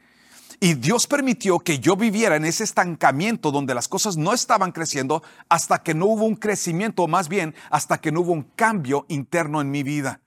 Y 0.60 0.74
Dios 0.74 1.06
permitió 1.06 1.60
que 1.60 1.78
yo 1.78 1.96
viviera 1.96 2.36
en 2.36 2.44
ese 2.44 2.64
estancamiento 2.64 3.52
donde 3.52 3.74
las 3.74 3.88
cosas 3.88 4.18
no 4.18 4.34
estaban 4.34 4.72
creciendo 4.72 5.22
hasta 5.48 5.82
que 5.82 5.94
no 5.94 6.06
hubo 6.06 6.24
un 6.24 6.36
crecimiento, 6.36 7.04
o 7.04 7.08
más 7.08 7.28
bien 7.28 7.54
hasta 7.70 8.02
que 8.02 8.12
no 8.12 8.20
hubo 8.20 8.32
un 8.32 8.42
cambio 8.42 9.06
interno 9.08 9.62
en 9.62 9.70
mi 9.70 9.82
vida. 9.82 10.20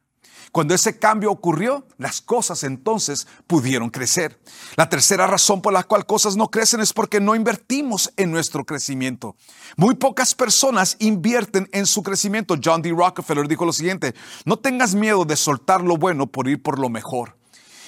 Cuando 0.51 0.73
ese 0.73 0.99
cambio 0.99 1.31
ocurrió, 1.31 1.85
las 1.97 2.21
cosas 2.21 2.63
entonces 2.63 3.27
pudieron 3.47 3.89
crecer. 3.89 4.39
La 4.75 4.89
tercera 4.89 5.27
razón 5.27 5.61
por 5.61 5.73
la 5.73 5.83
cual 5.83 6.05
cosas 6.05 6.35
no 6.35 6.49
crecen 6.49 6.81
es 6.81 6.93
porque 6.93 7.19
no 7.19 7.35
invertimos 7.35 8.11
en 8.17 8.31
nuestro 8.31 8.65
crecimiento. 8.65 9.35
Muy 9.77 9.95
pocas 9.95 10.35
personas 10.35 10.97
invierten 10.99 11.69
en 11.71 11.85
su 11.85 12.03
crecimiento. 12.03 12.55
John 12.63 12.81
D. 12.81 12.91
Rockefeller 12.91 13.47
dijo 13.47 13.65
lo 13.65 13.73
siguiente, 13.73 14.13
no 14.45 14.57
tengas 14.57 14.95
miedo 14.95 15.25
de 15.25 15.35
soltar 15.35 15.81
lo 15.81 15.97
bueno 15.97 16.27
por 16.27 16.47
ir 16.47 16.61
por 16.61 16.79
lo 16.79 16.89
mejor. 16.89 17.37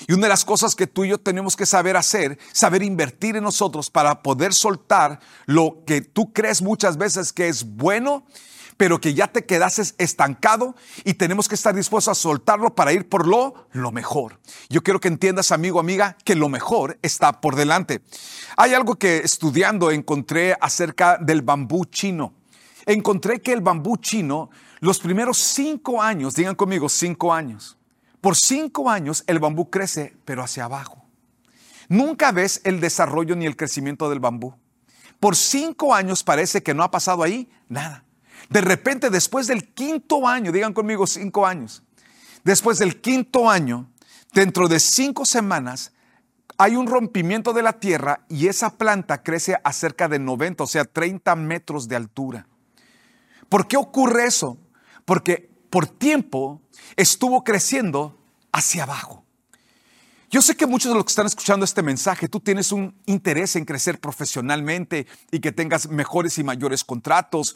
Y 0.08 0.14
una 0.14 0.24
de 0.24 0.30
las 0.30 0.46
cosas 0.46 0.76
que 0.76 0.88
tú 0.88 1.06
y 1.06 1.10
yo 1.10 1.18
tenemos 1.18 1.56
que 1.56 1.66
saber 1.66 1.96
hacer, 1.96 2.38
saber 2.52 2.84
invertir 2.84 3.36
en 3.38 3.44
nosotros 3.44 3.90
para 3.90 4.22
poder 4.22 4.54
soltar 4.54 5.20
lo 5.46 5.84
que 5.86 6.02
tú 6.02 6.34
crees 6.34 6.62
muchas 6.62 6.98
veces 6.98 7.32
que 7.32 7.48
es 7.48 7.64
bueno 7.64 8.26
pero 8.77 9.00
que 9.00 9.13
ya 9.13 9.27
te 9.27 9.46
quedases 9.46 9.96
estancado 9.98 10.75
y 11.03 11.15
tenemos 11.15 11.48
que 11.48 11.56
estar 11.56 11.75
dispuestos 11.75 12.12
a 12.12 12.22
soltarlo 12.22 12.75
para 12.75 12.94
ir 12.94 13.08
por 13.08 13.27
lo, 13.27 13.68
lo 13.72 13.92
mejor. 13.92 14.39
Yo 14.70 14.84
quiero 14.84 15.00
que 15.00 15.08
entiendas, 15.08 15.51
amigo, 15.51 15.80
amiga, 15.80 16.18
que 16.24 16.36
lo 16.36 16.50
mejor 16.50 16.98
está 17.01 17.42
por 17.42 17.56
delante. 17.56 18.01
Hay 18.58 18.74
algo 18.74 18.96
que 18.96 19.18
estudiando 19.18 19.92
encontré 19.92 20.56
acerca 20.60 21.18
del 21.18 21.42
bambú 21.42 21.86
chino. 21.86 22.34
Encontré 22.86 23.42
que 23.42 23.53
el 23.53 23.62
bambú 23.62 23.98
chino, 23.98 24.50
los 24.80 25.00
primeros 25.00 25.38
cinco 25.38 26.01
años, 26.01 26.36
digan 26.36 26.56
conmigo, 26.56 26.89
cinco 26.89 27.34
años, 27.34 27.77
por 28.20 28.36
cinco 28.36 28.89
años 28.89 29.24
el 29.27 29.39
bambú 29.39 29.70
crece, 29.70 30.15
pero 30.25 30.44
hacia 30.44 30.65
abajo. 30.65 31.06
Nunca 31.89 32.32
ves 32.32 32.62
el 32.63 32.80
desarrollo 32.80 33.36
ni 33.36 33.46
el 33.46 33.56
crecimiento 33.56 34.10
del 34.10 34.20
bambú. 34.20 34.56
Por 35.20 35.36
cinco 35.36 35.94
años 35.94 36.24
parece 36.24 36.63
que 36.63 36.74
no 36.74 36.84
ha 36.84 36.92
pasado 36.92 37.24
ahí 37.24 37.50
nada. 37.70 38.03
De 38.50 38.62
repente, 38.62 39.10
después 39.10 39.48
del 39.48 39.74
quinto 39.74 40.28
año, 40.28 40.52
digan 40.52 40.74
conmigo 40.74 41.08
cinco 41.08 41.46
años, 41.46 41.84
después 42.44 42.80
del 42.80 43.02
quinto 43.02 43.50
año, 43.50 43.90
dentro 44.34 44.68
de 44.68 44.80
cinco 44.80 45.26
semanas, 45.26 45.94
hay 46.58 46.76
un 46.76 46.88
rompimiento 46.88 47.54
de 47.54 47.64
la 47.64 47.80
tierra 47.80 48.26
y 48.30 48.48
esa 48.48 48.78
planta 48.78 49.24
crece 49.24 49.58
a 49.64 49.74
cerca 49.74 50.08
de 50.08 50.20
90, 50.20 50.64
o 50.64 50.68
sea, 50.68 50.86
30 50.86 51.36
metros 51.36 51.88
de 51.88 51.96
altura. 51.96 52.48
¿Por 53.50 53.68
qué 53.68 53.78
ocurre 53.78 54.26
eso? 54.26 54.58
Porque 55.06 55.50
por 55.70 55.88
tiempo 55.88 56.62
estuvo 56.96 57.44
creciendo 57.44 58.18
hacia 58.52 58.84
abajo. 58.84 59.24
Yo 60.30 60.42
sé 60.42 60.56
que 60.56 60.66
muchos 60.66 60.92
de 60.92 60.96
los 60.96 61.06
que 61.06 61.12
están 61.12 61.28
escuchando 61.28 61.64
este 61.64 61.84
mensaje, 61.84 62.28
tú 62.28 62.40
tienes 62.40 62.72
un 62.72 62.96
interés 63.06 63.56
en 63.56 63.66
crecer 63.66 64.00
profesionalmente 64.00 65.06
y 65.32 65.40
que 65.40 65.52
tengas 65.52 65.90
mejores 65.90 66.40
y 66.40 66.44
mayores 66.44 66.84
contratos, 66.84 67.56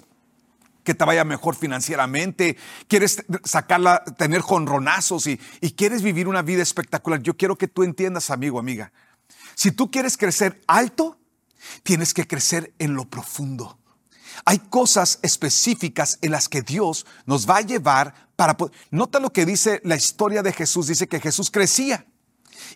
que 0.87 0.95
te 0.95 1.03
vaya 1.03 1.25
mejor 1.25 1.53
financieramente, 1.53 2.55
quieres 2.87 3.25
sacarla, 3.43 4.05
tener 4.17 4.39
jonronazos 4.39 5.27
y, 5.27 5.37
y 5.59 5.71
quieres 5.71 6.01
vivir 6.01 6.29
una 6.29 6.41
vida 6.41 6.63
espectacular. 6.63 7.21
Yo 7.21 7.35
quiero 7.35 7.57
que 7.57 7.67
tú 7.67 7.83
entiendas, 7.83 8.29
amigo, 8.29 8.57
amiga. 8.57 8.93
Si 9.53 9.71
tú 9.71 9.91
quieres 9.91 10.15
crecer 10.15 10.63
alto, 10.65 11.19
tienes 11.83 12.13
que 12.13 12.25
crecer 12.25 12.73
en 12.79 12.93
lo 12.93 13.03
profundo. 13.03 13.77
Hay 14.45 14.59
cosas 14.59 15.19
específicas 15.23 16.19
en 16.21 16.31
las 16.31 16.47
que 16.47 16.61
Dios 16.61 17.05
nos 17.25 17.49
va 17.49 17.57
a 17.57 17.61
llevar 17.61 18.29
para. 18.37 18.55
Nota 18.89 19.19
lo 19.19 19.33
que 19.33 19.45
dice 19.45 19.81
la 19.83 19.97
historia 19.97 20.41
de 20.41 20.53
Jesús. 20.53 20.87
Dice 20.87 21.09
que 21.09 21.19
Jesús 21.19 21.51
crecía 21.51 22.05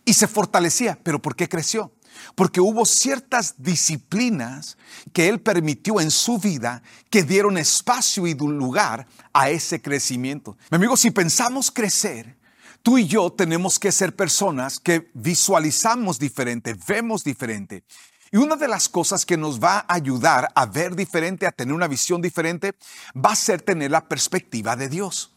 y 0.04 0.16
se 0.16 0.28
fortalecía. 0.28 1.00
¿Pero 1.02 1.22
por 1.22 1.38
qué 1.38 1.48
creció? 1.48 1.94
Porque 2.36 2.62
hubo 2.62 2.86
ciertas 2.86 3.56
disciplinas 3.58 4.78
que 5.14 5.30
Él 5.30 5.42
permitió 5.42 6.00
en 6.00 6.12
su 6.12 6.38
vida 6.38 6.82
que 7.10 7.24
dieron 7.24 7.58
espacio 7.58 8.28
y 8.28 8.34
lugar 8.34 9.08
a 9.34 9.50
ese 9.50 9.82
crecimiento. 9.82 10.58
Mi 10.70 10.78
amigo, 10.78 10.98
si 10.98 11.12
pensamos 11.12 11.72
crecer, 11.72 12.36
tú 12.84 12.98
y 12.98 13.08
yo 13.08 13.32
tenemos 13.32 13.80
que 13.80 13.92
ser 13.92 14.16
personas 14.16 14.80
que 14.80 15.10
visualizamos 15.14 16.20
diferente, 16.20 16.76
vemos 16.88 17.24
diferente. 17.24 17.84
Y 18.32 18.38
una 18.38 18.56
de 18.56 18.70
las 18.70 18.88
cosas 18.88 19.26
que 19.26 19.36
nos 19.36 19.62
va 19.62 19.80
a 19.80 19.94
ayudar 19.94 20.50
a 20.56 20.66
ver 20.66 20.96
diferente, 20.96 21.46
a 21.46 21.52
tener 21.52 21.74
una 21.74 21.90
visión 21.90 22.22
diferente, 22.22 22.76
va 23.14 23.34
a 23.34 23.36
ser 23.36 23.62
tener 23.62 23.92
la 23.92 24.08
perspectiva 24.08 24.78
de 24.78 24.88
Dios. 24.88 25.31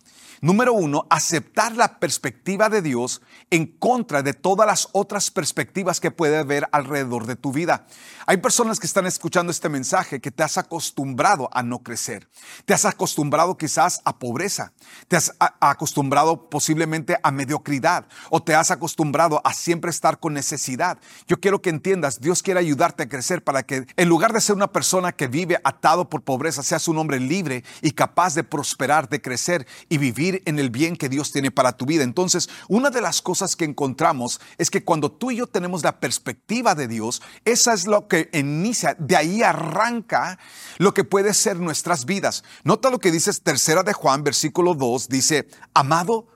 Número 0.45 0.75
uno, 0.75 1.07
aceptar 1.09 1.75
la 1.75 1.99
perspectiva 1.99 2.69
de 2.69 2.83
Dios 2.83 3.23
en 3.49 3.65
contra 3.65 4.23
de 4.23 4.35
todas 4.35 4.67
las 4.67 4.91
otras 4.93 5.31
perspectivas 5.31 6.01
que 6.01 6.11
puede 6.11 6.37
haber 6.37 6.69
alrededor 6.71 7.25
de 7.25 7.35
tu 7.35 7.51
vida. 7.51 7.87
Hay 8.27 8.37
personas 8.37 8.79
que 8.79 8.87
están 8.87 9.07
escuchando 9.07 9.51
este 9.51 9.71
mensaje 9.71 10.21
que 10.21 10.31
te 10.31 10.43
has 10.43 10.59
acostumbrado 10.59 11.49
a 11.51 11.63
no 11.63 11.79
crecer. 11.79 12.29
Te 12.67 12.75
has 12.75 12.85
acostumbrado 12.85 13.57
quizás 13.57 14.03
a 14.05 14.19
pobreza. 14.19 14.75
Te 15.09 15.17
has 15.17 15.35
acostumbrado 15.61 16.51
posiblemente 16.51 17.17
a 17.23 17.31
mediocridad 17.31 18.05
o 18.29 18.43
te 18.43 18.55
has 18.55 18.71
acostumbrado 18.71 19.41
a 19.45 19.55
siempre 19.55 19.89
estar 19.89 20.21
con 20.21 20.35
necesidad. 20.35 20.99
Yo 21.27 21.41
quiero 21.41 21.63
que 21.63 21.71
entiendas, 21.71 22.21
Dios 22.21 22.43
quiere 22.43 22.61
ayudarte 22.61 23.05
a 23.05 23.09
crecer 23.09 23.43
para 23.43 23.63
que 23.63 23.87
en 23.97 24.09
lugar 24.11 24.35
de 24.35 24.43
ser 24.43 24.57
una 24.57 24.71
persona 24.71 25.13
que 25.13 25.27
vive 25.27 25.59
atado 25.65 26.11
por 26.11 26.21
pobreza, 26.21 26.63
seas 26.63 26.87
un 26.87 26.99
hombre 26.99 27.19
libre 27.19 27.65
y 27.81 27.93
capaz 27.93 28.35
de 28.35 28.45
prosperar, 28.45 29.09
de 29.09 29.23
crecer 29.23 29.67
y 29.89 29.97
vivir 29.97 30.34
en 30.45 30.59
el 30.59 30.71
bien 30.71 30.97
que 30.97 31.09
Dios 31.09 31.33
tiene 31.33 31.51
para 31.51 31.77
tu 31.77 31.87
vida. 31.87 32.05
Entonces, 32.05 32.49
una 32.69 32.91
de 32.91 33.01
las 33.01 33.23
cosas 33.23 33.57
que 33.57 33.65
encontramos 33.65 34.41
es 34.59 34.71
que 34.71 34.85
cuando 34.85 35.11
tú 35.11 35.31
y 35.31 35.37
yo 35.37 35.47
tenemos 35.47 35.83
la 35.83 36.01
perspectiva 36.01 36.75
de 36.75 36.89
Dios, 36.89 37.23
esa 37.45 37.73
es 37.73 37.87
lo 37.87 38.09
que 38.09 38.31
inicia, 38.33 38.97
de 38.99 39.17
ahí 39.17 39.43
arranca 39.43 40.39
lo 40.79 40.95
que 40.95 41.05
puede 41.05 41.35
ser 41.35 41.59
nuestras 41.59 42.05
vidas. 42.05 42.45
Nota 42.65 42.91
lo 42.91 42.99
que 42.99 43.11
dice 43.11 43.33
tercera 43.35 43.83
de 43.83 43.93
Juan, 43.93 44.25
versículo 44.25 44.75
2, 44.75 45.09
dice, 45.09 45.49
amado, 45.75 46.27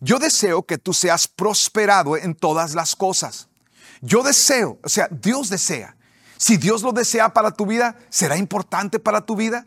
yo 0.00 0.18
deseo 0.18 0.64
que 0.64 0.78
tú 0.78 0.92
seas 0.92 1.28
prosperado 1.28 2.16
en 2.16 2.34
todas 2.34 2.74
las 2.74 2.96
cosas. 2.96 3.48
Yo 4.00 4.22
deseo, 4.22 4.78
o 4.82 4.88
sea, 4.88 5.08
Dios 5.10 5.48
desea. 5.48 5.96
Si 6.36 6.56
Dios 6.58 6.82
lo 6.82 6.92
desea 6.92 7.32
para 7.32 7.50
tu 7.50 7.66
vida, 7.66 7.96
¿será 8.10 8.36
importante 8.36 8.98
para 8.98 9.24
tu 9.24 9.36
vida? 9.36 9.66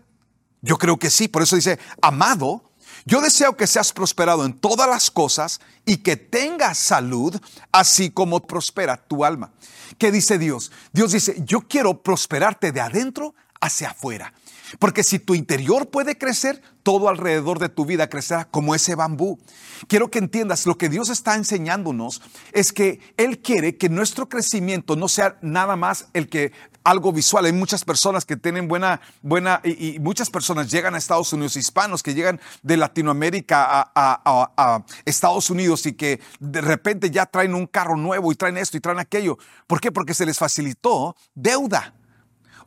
Yo 0.62 0.78
creo 0.78 0.98
que 0.98 1.10
sí, 1.10 1.28
por 1.28 1.42
eso 1.42 1.56
dice, 1.56 1.80
amado, 2.02 2.69
yo 3.06 3.22
deseo 3.22 3.56
que 3.56 3.68
seas 3.68 3.94
prosperado 3.94 4.46
en 4.46 4.54
todas 4.54 4.90
las 4.90 5.12
cosas 5.12 5.60
y 5.86 5.98
que 5.98 6.16
tengas 6.16 6.78
salud, 6.78 7.40
así 7.72 8.10
como 8.10 8.42
prospera 8.42 8.98
tu 8.98 9.26
alma. 9.26 9.52
¿Qué 9.98 10.12
dice 10.12 10.38
Dios? 10.38 10.72
Dios 10.94 11.12
dice, 11.12 11.36
yo 11.46 11.62
quiero 11.62 12.02
prosperarte 12.02 12.72
de 12.72 12.82
adentro 12.82 13.34
hacia 13.60 13.90
afuera. 13.90 14.34
Porque 14.78 15.04
si 15.04 15.18
tu 15.20 15.34
interior 15.34 15.90
puede 15.90 16.18
crecer, 16.18 16.62
todo 16.84 17.10
alrededor 17.10 17.60
de 17.60 17.70
tu 17.70 17.86
vida 17.86 18.10
crecerá 18.10 18.46
como 18.46 18.76
ese 18.76 18.96
bambú. 18.96 19.40
Quiero 19.88 20.12
que 20.12 20.20
entiendas, 20.20 20.66
lo 20.66 20.78
que 20.78 20.90
Dios 20.90 21.10
está 21.10 21.36
enseñándonos 21.36 22.22
es 22.52 22.72
que 22.72 23.00
Él 23.18 23.40
quiere 23.40 23.78
que 23.78 23.90
nuestro 23.90 24.30
crecimiento 24.30 24.96
no 24.96 25.08
sea 25.08 25.38
nada 25.42 25.76
más 25.76 26.08
el 26.14 26.30
que 26.30 26.52
algo 26.84 27.12
visual. 27.12 27.46
Hay 27.46 27.54
muchas 27.54 27.84
personas 27.84 28.26
que 28.26 28.38
tienen 28.38 28.68
buena, 28.68 29.02
buena, 29.22 29.62
y, 29.64 30.00
muchas 30.00 30.30
personas 30.30 30.72
llegan 30.72 30.96
a 30.96 30.98
Estados 30.98 31.32
Unidos, 31.34 31.56
hispanos 31.56 32.04
que 32.04 32.14
llegan 32.14 32.40
de 32.64 32.78
Latinoamérica 32.78 33.66
a, 33.70 33.92
a, 33.96 34.86
Estados 35.06 35.50
Unidos 35.50 35.86
y 35.86 35.94
que 35.94 36.20
de 36.40 36.62
repente 36.62 37.12
ya 37.12 37.26
traen 37.26 37.54
un 37.54 37.68
carro 37.68 37.96
nuevo 37.96 38.32
y 38.32 38.36
traen 38.36 38.58
esto 38.58 38.78
y 38.78 38.80
traen 38.80 39.00
aquello. 39.00 39.38
¿Por 39.68 39.80
qué? 39.80 39.92
Porque 39.92 40.14
se 40.14 40.26
les 40.26 40.38
facilitó 40.38 41.16
deuda 41.36 41.94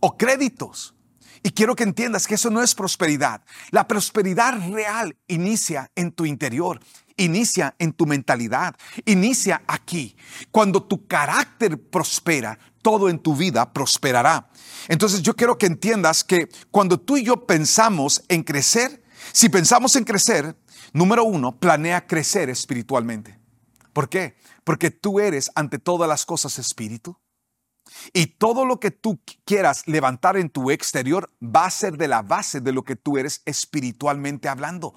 o 0.00 0.16
créditos. 0.16 0.94
Y 1.42 1.50
quiero 1.50 1.74
que 1.74 1.82
entiendas 1.82 2.26
que 2.26 2.36
eso 2.36 2.50
no 2.50 2.62
es 2.62 2.74
prosperidad. 2.74 3.42
La 3.70 3.88
prosperidad 3.88 4.58
real 4.70 5.16
inicia 5.26 5.90
en 5.96 6.12
tu 6.12 6.24
interior, 6.24 6.80
inicia 7.16 7.74
en 7.78 7.92
tu 7.92 8.06
mentalidad, 8.06 8.76
inicia 9.04 9.62
aquí. 9.66 10.16
Cuando 10.50 10.82
tu 10.82 11.06
carácter 11.06 11.80
prospera, 11.80 12.58
todo 12.80 13.08
en 13.08 13.18
tu 13.18 13.34
vida 13.34 13.72
prosperará. 13.72 14.50
Entonces 14.88 15.22
yo 15.22 15.34
quiero 15.34 15.58
que 15.58 15.66
entiendas 15.66 16.22
que 16.22 16.48
cuando 16.70 16.98
tú 16.98 17.16
y 17.16 17.24
yo 17.24 17.46
pensamos 17.46 18.22
en 18.28 18.42
crecer, 18.42 19.02
si 19.32 19.48
pensamos 19.48 19.96
en 19.96 20.04
crecer, 20.04 20.56
número 20.92 21.24
uno, 21.24 21.58
planea 21.58 22.06
crecer 22.06 22.50
espiritualmente. 22.50 23.38
¿Por 23.92 24.08
qué? 24.08 24.36
Porque 24.64 24.90
tú 24.90 25.20
eres 25.20 25.50
ante 25.54 25.78
todas 25.78 26.08
las 26.08 26.24
cosas 26.24 26.58
espíritu. 26.58 27.18
Y 28.12 28.26
todo 28.26 28.64
lo 28.64 28.80
que 28.80 28.90
tú 28.90 29.20
quieras 29.44 29.86
levantar 29.86 30.36
en 30.36 30.50
tu 30.50 30.70
exterior 30.70 31.30
va 31.42 31.66
a 31.66 31.70
ser 31.70 31.96
de 31.96 32.08
la 32.08 32.22
base 32.22 32.60
de 32.60 32.72
lo 32.72 32.84
que 32.84 32.96
tú 32.96 33.18
eres 33.18 33.42
espiritualmente 33.44 34.48
hablando. 34.48 34.94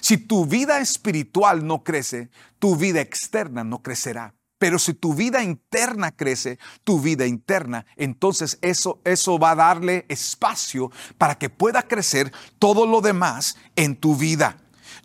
Si 0.00 0.16
tu 0.16 0.46
vida 0.46 0.80
espiritual 0.80 1.66
no 1.66 1.84
crece, 1.84 2.30
tu 2.58 2.76
vida 2.76 3.00
externa 3.00 3.64
no 3.64 3.82
crecerá. 3.82 4.34
Pero 4.58 4.78
si 4.78 4.92
tu 4.92 5.14
vida 5.14 5.42
interna 5.42 6.10
crece, 6.10 6.58
tu 6.82 7.00
vida 7.00 7.26
interna, 7.26 7.86
entonces 7.96 8.58
eso, 8.60 9.00
eso 9.04 9.38
va 9.38 9.52
a 9.52 9.56
darle 9.56 10.04
espacio 10.08 10.90
para 11.16 11.36
que 11.36 11.48
pueda 11.48 11.82
crecer 11.82 12.32
todo 12.58 12.84
lo 12.86 13.00
demás 13.00 13.56
en 13.76 13.94
tu 13.94 14.16
vida. 14.16 14.56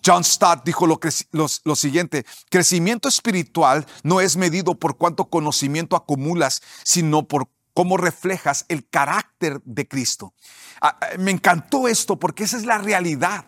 John 0.05 0.23
Stott 0.23 0.63
dijo 0.65 0.85
lo, 0.85 0.99
lo, 1.31 1.75
siguiente, 1.75 2.25
crecimiento 2.49 3.07
espiritual 3.07 3.85
no 4.03 4.19
es 4.21 4.35
medido 4.35 4.75
por 4.75 4.97
cuánto 4.97 5.25
conocimiento 5.25 5.95
acumulas, 5.95 6.61
sino 6.83 7.27
por 7.27 7.47
cómo 7.73 7.97
reflejas 7.97 8.65
el 8.67 8.87
carácter 8.87 9.61
de 9.63 9.87
Cristo. 9.87 10.33
Ah, 10.81 10.97
ah, 11.01 11.07
me 11.17 11.31
encantó 11.31 11.87
esto 11.87 12.19
porque 12.19 12.43
esa 12.43 12.57
es 12.57 12.65
la 12.65 12.77
realidad. 12.77 13.45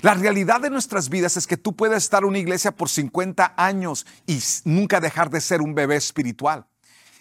La 0.00 0.14
realidad 0.14 0.60
de 0.60 0.70
nuestras 0.70 1.10
vidas 1.10 1.36
es 1.36 1.46
que 1.46 1.58
tú 1.58 1.76
puedes 1.76 2.02
estar 2.02 2.22
en 2.22 2.30
una 2.30 2.38
iglesia 2.38 2.72
por 2.72 2.88
50 2.88 3.54
años 3.56 4.06
y 4.26 4.40
nunca 4.64 4.98
dejar 5.00 5.28
de 5.28 5.42
ser 5.42 5.60
un 5.60 5.74
bebé 5.74 5.96
espiritual. 5.96 6.66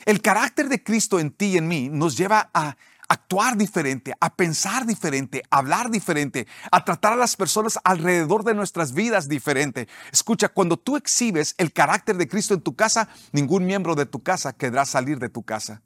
El 0.06 0.22
carácter 0.22 0.70
de 0.70 0.82
Cristo 0.82 1.20
en 1.20 1.32
ti 1.32 1.48
y 1.48 1.58
en 1.58 1.68
mí 1.68 1.90
nos 1.90 2.16
lleva 2.16 2.50
a 2.54 2.78
actuar 3.10 3.58
diferente, 3.58 4.14
a 4.20 4.36
pensar 4.36 4.86
diferente, 4.86 5.44
a 5.50 5.58
hablar 5.58 5.90
diferente, 5.90 6.48
a 6.72 6.86
tratar 6.86 7.14
a 7.14 7.18
las 7.18 7.36
personas 7.36 7.78
alrededor 7.84 8.44
de 8.44 8.54
nuestras 8.54 8.94
vidas 8.94 9.28
diferente. 9.28 9.88
Escucha, 10.12 10.48
cuando 10.48 10.78
tú 10.78 10.96
exhibes 10.96 11.56
el 11.58 11.74
carácter 11.74 12.16
de 12.18 12.28
Cristo 12.28 12.54
en 12.54 12.62
tu 12.62 12.76
casa, 12.76 13.10
ningún 13.32 13.66
miembro 13.66 13.96
de 13.96 14.06
tu 14.06 14.24
casa 14.24 14.54
querrá 14.54 14.86
salir 14.86 15.20
de 15.20 15.30
tu 15.30 15.44
casa. 15.44 15.82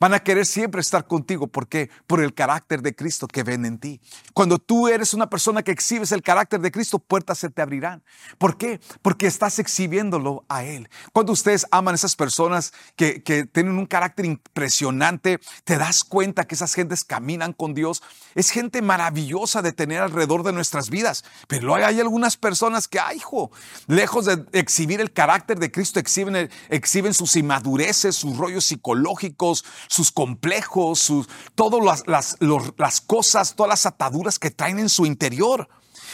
Van 0.00 0.14
a 0.14 0.20
querer 0.20 0.46
siempre 0.46 0.80
estar 0.80 1.06
contigo. 1.06 1.46
¿Por 1.46 1.68
qué? 1.68 1.90
Por 2.06 2.22
el 2.22 2.34
carácter 2.34 2.82
de 2.82 2.94
Cristo 2.94 3.26
que 3.26 3.42
ven 3.42 3.64
en 3.64 3.78
ti. 3.78 4.00
Cuando 4.34 4.58
tú 4.58 4.88
eres 4.88 5.14
una 5.14 5.30
persona 5.30 5.62
que 5.62 5.72
exhibes 5.72 6.12
el 6.12 6.22
carácter 6.22 6.60
de 6.60 6.70
Cristo, 6.70 6.98
puertas 6.98 7.38
se 7.38 7.50
te 7.50 7.62
abrirán. 7.62 8.02
¿Por 8.38 8.56
qué? 8.56 8.80
Porque 9.02 9.26
estás 9.26 9.58
exhibiéndolo 9.58 10.44
a 10.48 10.64
Él. 10.64 10.88
Cuando 11.12 11.32
ustedes 11.32 11.66
aman 11.70 11.94
a 11.94 11.96
esas 11.96 12.16
personas 12.16 12.72
que, 12.96 13.22
que 13.22 13.44
tienen 13.44 13.78
un 13.78 13.86
carácter 13.86 14.24
impresionante, 14.24 15.40
te 15.64 15.78
das 15.78 16.04
cuenta 16.04 16.46
que 16.46 16.54
esas 16.54 16.74
gentes 16.74 17.04
caminan 17.04 17.52
con 17.52 17.74
Dios. 17.74 18.02
Es 18.34 18.50
gente 18.50 18.82
maravillosa 18.82 19.62
de 19.62 19.72
tener 19.72 20.00
alrededor 20.00 20.42
de 20.42 20.52
nuestras 20.52 20.90
vidas. 20.90 21.24
Pero 21.46 21.74
hay 21.74 22.00
algunas 22.00 22.36
personas 22.36 22.88
que, 22.88 23.00
ay, 23.00 23.18
hijo, 23.18 23.50
lejos 23.86 24.26
de 24.26 24.44
exhibir 24.52 25.00
el 25.00 25.12
carácter 25.12 25.58
de 25.58 25.70
Cristo, 25.70 26.00
exhiben, 26.00 26.50
exhiben 26.68 27.14
sus 27.14 27.36
inmadureces, 27.36 28.16
sus 28.16 28.36
rollos 28.36 28.64
psicológicos, 28.64 29.64
sus 29.88 30.12
complejos, 30.12 30.98
sus, 30.98 31.28
todas 31.54 32.04
las, 32.06 32.36
las 32.40 33.00
cosas, 33.00 33.54
todas 33.54 33.70
las 33.70 33.86
ataduras 33.86 34.38
que 34.38 34.50
traen 34.50 34.78
en 34.78 34.88
su 34.88 35.06
interior. 35.06 35.68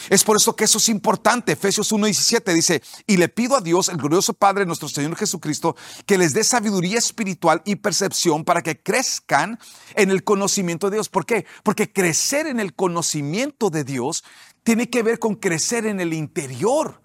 Es 0.09 0.23
por 0.23 0.37
eso 0.37 0.55
que 0.55 0.65
eso 0.65 0.77
es 0.77 0.89
importante. 0.89 1.53
Efesios 1.53 1.91
1.17 1.91 2.53
dice, 2.53 2.83
y 3.07 3.17
le 3.17 3.29
pido 3.29 3.55
a 3.55 3.61
Dios, 3.61 3.89
el 3.89 3.97
glorioso 3.97 4.33
Padre, 4.33 4.65
nuestro 4.65 4.87
Señor 4.87 5.15
Jesucristo, 5.15 5.75
que 6.05 6.17
les 6.17 6.33
dé 6.33 6.43
sabiduría 6.43 6.97
espiritual 6.97 7.61
y 7.65 7.77
percepción 7.77 8.43
para 8.43 8.61
que 8.61 8.81
crezcan 8.81 9.59
en 9.95 10.11
el 10.11 10.23
conocimiento 10.23 10.89
de 10.89 10.97
Dios. 10.97 11.09
¿Por 11.09 11.25
qué? 11.25 11.45
Porque 11.63 11.91
crecer 11.91 12.47
en 12.47 12.59
el 12.59 12.75
conocimiento 12.75 13.69
de 13.69 13.83
Dios 13.83 14.23
tiene 14.63 14.89
que 14.89 15.03
ver 15.03 15.19
con 15.19 15.35
crecer 15.35 15.85
en 15.85 15.99
el 15.99 16.13
interior. 16.13 17.01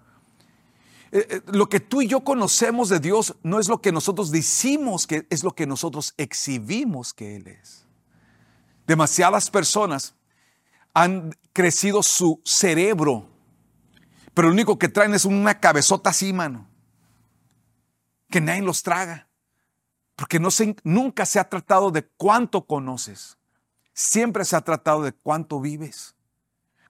Eh, 1.11 1.27
eh, 1.29 1.41
lo 1.47 1.67
que 1.67 1.81
tú 1.81 2.01
y 2.01 2.07
yo 2.07 2.23
conocemos 2.23 2.87
de 2.87 2.99
Dios 2.99 3.35
no 3.43 3.59
es 3.59 3.67
lo 3.67 3.81
que 3.81 3.91
nosotros 3.91 4.31
decimos 4.31 5.07
que 5.07 5.27
es 5.29 5.43
lo 5.43 5.53
que 5.53 5.67
nosotros 5.67 6.13
exhibimos 6.17 7.13
que 7.13 7.35
Él 7.35 7.47
es. 7.47 7.85
Demasiadas 8.87 9.49
personas 9.49 10.15
han 10.93 11.35
crecido 11.51 12.01
su 12.01 12.41
cerebro, 12.45 13.27
pero 14.33 14.47
lo 14.47 14.53
único 14.53 14.79
que 14.79 14.87
traen 14.87 15.13
es 15.13 15.25
una 15.25 15.59
cabezota 15.59 16.11
así, 16.11 16.31
mano, 16.31 16.67
que 18.29 18.39
nadie 18.39 18.61
los 18.61 18.81
traga, 18.81 19.27
porque 20.15 20.39
nunca 20.83 21.25
se 21.25 21.39
ha 21.39 21.49
tratado 21.49 21.91
de 21.91 22.03
cuánto 22.03 22.65
conoces, 22.65 23.37
siempre 23.93 24.45
se 24.45 24.55
ha 24.55 24.61
tratado 24.61 25.03
de 25.03 25.11
cuánto 25.11 25.59
vives, 25.59 26.15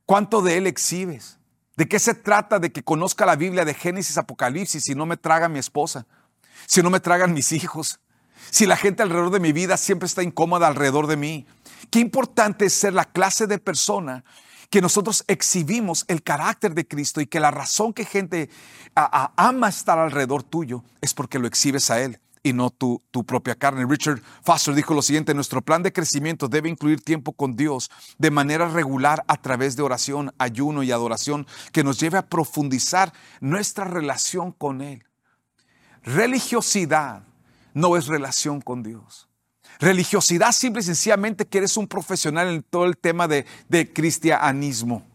cuánto 0.05 0.43
de 0.43 0.57
Él 0.57 0.67
exhibes. 0.67 1.39
¿De 1.75 1.87
qué 1.87 1.99
se 1.99 2.13
trata 2.13 2.59
de 2.59 2.71
que 2.71 2.83
conozca 2.83 3.25
la 3.25 3.35
Biblia 3.35 3.65
de 3.65 3.73
Génesis, 3.73 4.17
Apocalipsis 4.17 4.83
si 4.83 4.95
no 4.95 5.05
me 5.05 5.17
traga 5.17 5.49
mi 5.49 5.59
esposa? 5.59 6.05
Si 6.67 6.83
no 6.83 6.89
me 6.89 6.99
tragan 6.99 7.33
mis 7.33 7.51
hijos? 7.51 7.99
Si 8.49 8.65
la 8.65 8.77
gente 8.77 9.03
alrededor 9.03 9.31
de 9.31 9.39
mi 9.39 9.51
vida 9.51 9.77
siempre 9.77 10.07
está 10.07 10.23
incómoda 10.23 10.67
alrededor 10.67 11.07
de 11.07 11.17
mí. 11.17 11.45
Qué 11.89 11.99
importante 11.99 12.65
es 12.65 12.73
ser 12.73 12.93
la 12.93 13.05
clase 13.05 13.47
de 13.47 13.57
persona 13.57 14.23
que 14.69 14.81
nosotros 14.81 15.25
exhibimos 15.27 16.05
el 16.07 16.23
carácter 16.23 16.73
de 16.73 16.87
Cristo 16.87 17.19
y 17.19 17.27
que 17.27 17.39
la 17.39 17.51
razón 17.51 17.93
que 17.93 18.05
gente 18.05 18.49
ama 18.95 19.67
estar 19.67 19.99
alrededor 19.99 20.43
tuyo 20.43 20.83
es 21.01 21.13
porque 21.13 21.39
lo 21.39 21.47
exhibes 21.47 21.91
a 21.91 21.99
Él 21.99 22.20
y 22.43 22.53
no 22.53 22.69
tu, 22.69 23.01
propia 23.25 23.55
carne. 23.55 23.85
Richard 23.87 24.21
Foster 24.43 24.73
dijo 24.73 24.93
lo 24.93 25.01
siguiente, 25.01 25.33
nuestro 25.33 25.61
plan 25.61 25.83
de 25.83 25.93
crecimiento 25.93 26.47
debe 26.47 26.69
incluir 26.69 27.01
tiempo 27.01 27.33
con 27.33 27.55
Dios 27.55 27.89
de 28.17 28.31
manera 28.31 28.67
regular 28.67 29.23
a 29.27 29.37
través 29.41 29.75
de 29.75 29.83
oración, 29.83 30.33
ayuno 30.37 30.83
y 30.83 30.91
adoración 30.91 31.45
que 31.71 31.83
nos 31.83 31.99
lleve 31.99 32.17
a 32.17 32.27
profundizar 32.27 33.13
nuestra 33.39 33.85
relación 33.85 34.51
con 34.51 34.81
Él. 34.81 35.03
Religiosidad 36.03 37.23
no 37.73 37.95
es 37.95 38.07
relación 38.07 38.59
con 38.61 38.81
Dios. 38.81 39.29
Religiosidad 39.79 40.51
simple 40.51 40.81
y 40.81 40.85
sencillamente 40.85 41.45
que 41.45 41.59
eres 41.59 41.77
un 41.77 41.87
profesional 41.87 42.47
en 42.47 42.63
todo 42.63 42.85
el 42.85 42.97
tema 42.97 43.27
de 43.27 43.93
cristianismo. 43.93 45.05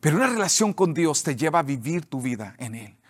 Pero 0.00 0.16
una 0.16 0.26
relación 0.26 0.72
con 0.72 0.94
Dios 0.94 1.22
te 1.22 1.36
lleva 1.36 1.60
a 1.60 1.62
vivir 1.62 2.06
tu 2.06 2.20
vida 2.20 2.54
en 2.58 2.74
Él 2.74 3.01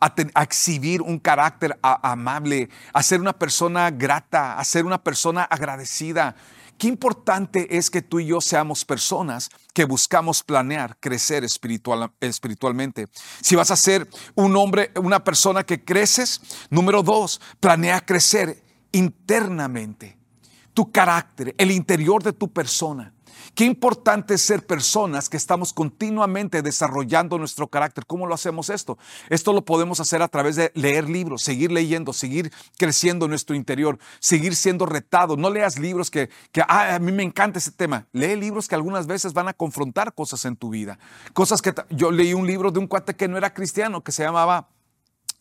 a, 0.00 0.42
exhibir 0.42 1.02
un 1.02 1.18
carácter 1.18 1.78
amable, 1.82 2.70
a 2.92 3.02
ser 3.02 3.20
una 3.20 3.32
persona 3.32 3.90
grata, 3.90 4.58
a 4.58 4.64
ser 4.64 4.84
una 4.84 5.02
persona 5.02 5.44
agradecida. 5.44 6.34
Qué 6.78 6.88
importante 6.88 7.76
es 7.76 7.90
que 7.90 8.00
tú 8.00 8.20
y 8.20 8.26
yo 8.26 8.40
seamos 8.40 8.86
personas 8.86 9.50
que 9.74 9.84
buscamos 9.84 10.42
planear 10.42 10.96
crecer 10.98 11.44
espiritual, 11.44 12.10
espiritualmente. 12.20 13.06
Si 13.42 13.54
vas 13.54 13.70
a 13.70 13.76
ser 13.76 14.08
un 14.34 14.56
hombre, 14.56 14.90
una 14.96 15.22
persona 15.22 15.62
que 15.62 15.84
creces, 15.84 16.40
número 16.70 17.02
dos, 17.02 17.38
planea 17.60 18.00
crecer 18.00 18.64
internamente. 18.92 20.16
Tu 20.72 20.90
carácter, 20.90 21.54
el 21.58 21.70
interior 21.70 22.22
de 22.22 22.32
tu 22.32 22.50
persona. 22.50 23.12
Qué 23.54 23.64
importante 23.64 24.34
es 24.34 24.42
ser 24.42 24.66
personas 24.66 25.28
que 25.28 25.36
estamos 25.36 25.72
continuamente 25.72 26.62
desarrollando 26.62 27.38
nuestro 27.38 27.68
carácter. 27.68 28.06
¿Cómo 28.06 28.26
lo 28.26 28.34
hacemos 28.34 28.70
esto? 28.70 28.98
Esto 29.28 29.52
lo 29.52 29.64
podemos 29.64 30.00
hacer 30.00 30.22
a 30.22 30.28
través 30.28 30.56
de 30.56 30.72
leer 30.74 31.08
libros, 31.08 31.42
seguir 31.42 31.72
leyendo, 31.72 32.12
seguir 32.12 32.52
creciendo 32.78 33.26
en 33.26 33.30
nuestro 33.30 33.56
interior, 33.56 33.98
seguir 34.18 34.56
siendo 34.56 34.86
retado. 34.86 35.36
No 35.36 35.50
leas 35.50 35.78
libros 35.78 36.10
que, 36.10 36.30
ah, 36.68 36.94
a 36.94 36.98
mí 36.98 37.12
me 37.12 37.22
encanta 37.22 37.58
ese 37.58 37.72
tema. 37.72 38.06
Lee 38.12 38.36
libros 38.36 38.68
que 38.68 38.74
algunas 38.74 39.06
veces 39.06 39.32
van 39.32 39.48
a 39.48 39.52
confrontar 39.52 40.14
cosas 40.14 40.44
en 40.44 40.56
tu 40.56 40.70
vida. 40.70 40.98
Cosas 41.32 41.62
que 41.62 41.74
yo 41.90 42.10
leí 42.10 42.34
un 42.34 42.46
libro 42.46 42.70
de 42.70 42.78
un 42.78 42.86
cuate 42.86 43.14
que 43.14 43.28
no 43.28 43.36
era 43.36 43.52
cristiano, 43.52 44.02
que 44.02 44.12
se 44.12 44.22
llamaba 44.22 44.68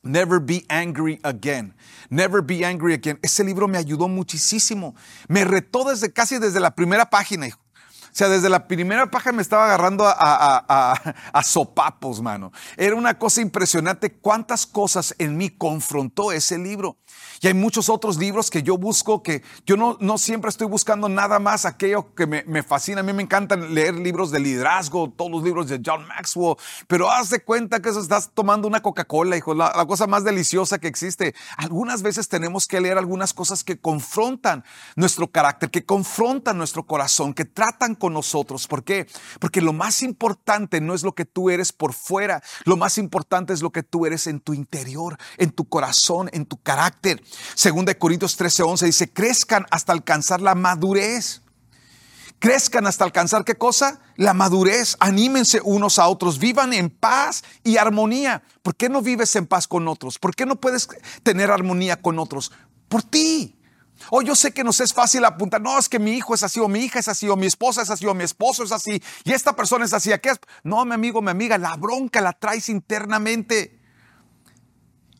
Never 0.01 0.39
be 0.39 0.65
angry 0.69 1.19
again. 1.23 1.75
Never 2.09 2.41
be 2.41 2.63
angry 2.63 2.93
again. 2.93 3.19
Ese 3.21 3.43
libro 3.43 3.67
me 3.67 3.77
ayudó 3.77 4.07
muchísimo. 4.07 4.95
Me 5.27 5.43
retó 5.43 5.83
desde 5.83 6.13
casi 6.13 6.39
desde 6.39 6.59
la 6.59 6.73
primera 6.73 7.09
página. 7.09 7.47
O 8.09 8.15
sea, 8.19 8.27
desde 8.27 8.49
la 8.49 8.67
primera 8.67 9.09
paja 9.09 9.31
me 9.31 9.41
estaba 9.41 9.65
agarrando 9.65 10.03
a, 10.07 11.43
sopapos, 11.43 12.21
mano. 12.21 12.51
Era 12.75 12.95
una 12.95 13.17
cosa 13.17 13.41
impresionante 13.41 14.11
cuántas 14.13 14.65
cosas 14.65 15.15
en 15.19 15.37
mí 15.37 15.49
confrontó 15.49 16.31
ese 16.31 16.57
libro. 16.57 16.97
Y 17.41 17.47
hay 17.47 17.53
muchos 17.53 17.89
otros 17.89 18.17
libros 18.17 18.49
que 18.49 18.63
yo 18.63 18.77
busco, 18.77 19.23
que 19.23 19.43
yo 19.65 19.77
no, 19.77 19.97
no 19.99 20.17
siempre 20.17 20.49
estoy 20.49 20.67
buscando 20.67 21.09
nada 21.09 21.39
más 21.39 21.65
aquello 21.65 22.13
que 22.15 22.27
me, 22.27 22.43
me, 22.43 22.63
fascina. 22.63 23.01
A 23.01 23.03
mí 23.03 23.13
me 23.13 23.23
encantan 23.23 23.73
leer 23.73 23.95
libros 23.95 24.31
de 24.31 24.39
liderazgo, 24.39 25.09
todos 25.15 25.31
los 25.31 25.43
libros 25.43 25.67
de 25.67 25.81
John 25.85 26.07
Maxwell, 26.07 26.55
pero 26.87 27.09
haz 27.09 27.29
de 27.29 27.41
cuenta 27.41 27.81
que 27.81 27.89
estás 27.89 28.31
tomando 28.33 28.67
una 28.67 28.81
Coca-Cola, 28.81 29.37
hijo, 29.37 29.53
la, 29.53 29.73
la 29.75 29.85
cosa 29.85 30.07
más 30.07 30.23
deliciosa 30.23 30.79
que 30.79 30.87
existe. 30.87 31.33
Algunas 31.57 32.01
veces 32.01 32.27
tenemos 32.27 32.67
que 32.67 32.81
leer 32.81 32.97
algunas 32.97 33.33
cosas 33.33 33.63
que 33.63 33.79
confrontan 33.79 34.63
nuestro 34.95 35.27
carácter, 35.31 35.69
que 35.69 35.85
confrontan 35.85 36.57
nuestro 36.57 36.85
corazón, 36.85 37.33
que 37.33 37.45
tratan 37.45 37.95
con 37.95 38.13
nosotros. 38.13 38.67
¿Por 38.67 38.83
qué? 38.83 39.07
Porque 39.39 39.61
lo 39.61 39.73
más 39.73 40.01
importante 40.03 40.81
no 40.81 40.93
es 40.93 41.03
lo 41.03 41.13
que 41.13 41.25
tú 41.25 41.49
eres 41.49 41.73
por 41.73 41.93
fuera, 41.93 42.41
lo 42.65 42.77
más 42.77 42.97
importante 42.97 43.53
es 43.53 43.61
lo 43.61 43.71
que 43.71 43.83
tú 43.83 44.05
eres 44.05 44.27
en 44.27 44.39
tu 44.39 44.53
interior, 44.53 45.17
en 45.37 45.51
tu 45.51 45.67
corazón, 45.67 46.29
en 46.33 46.45
tu 46.45 46.57
carácter. 46.61 47.08
Según 47.55 47.85
de 47.85 47.97
Corintios 47.97 48.37
13:11 48.37 48.85
dice, 48.85 49.11
crezcan 49.11 49.65
hasta 49.71 49.93
alcanzar 49.93 50.41
la 50.41 50.55
madurez. 50.55 51.41
Crezcan 52.39 52.87
hasta 52.87 53.03
alcanzar 53.03 53.43
qué 53.43 53.55
cosa? 53.55 53.99
La 54.15 54.33
madurez. 54.33 54.95
Anímense 55.01 55.59
unos 55.61 55.99
a 55.99 56.07
otros. 56.07 56.39
Vivan 56.39 56.73
en 56.73 56.89
paz 56.89 57.43
y 57.65 57.77
armonía. 57.77 58.43
¿Por 58.61 58.75
qué 58.75 58.87
no 58.87 59.01
vives 59.01 59.35
en 59.35 59.45
paz 59.45 59.67
con 59.67 59.87
otros? 59.89 60.19
¿Por 60.19 60.33
qué 60.33 60.45
no 60.45 60.55
puedes 60.55 60.87
tener 61.23 61.51
armonía 61.51 62.01
con 62.01 62.17
otros? 62.17 62.51
Por 62.87 63.03
ti. 63.03 63.59
Oh, 64.09 64.21
yo 64.21 64.35
sé 64.35 64.53
que 64.53 64.63
nos 64.63 64.79
es 64.79 64.93
fácil 64.93 65.25
apuntar, 65.25 65.61
no, 65.61 65.77
es 65.77 65.89
que 65.89 65.99
mi 65.99 66.13
hijo 66.13 66.33
es 66.33 66.43
así, 66.43 66.59
o 66.59 66.67
mi 66.67 66.79
hija 66.79 66.99
es 66.99 67.07
así, 67.07 67.27
o 67.27 67.35
mi 67.35 67.47
esposa 67.47 67.81
es 67.81 67.89
así, 67.89 68.05
o 68.05 68.13
mi 68.13 68.23
esposo 68.23 68.63
es 68.63 68.71
así, 68.71 69.03
y 69.23 69.33
esta 69.33 69.55
persona 69.55 69.85
es 69.85 69.93
así. 69.93 70.11
¿Qué 70.21 70.29
es? 70.29 70.39
No, 70.63 70.83
mi 70.85 70.93
amigo, 70.93 71.21
mi 71.21 71.31
amiga, 71.31 71.57
la 71.57 71.75
bronca 71.75 72.21
la 72.21 72.33
traes 72.33 72.69
internamente. 72.69 73.78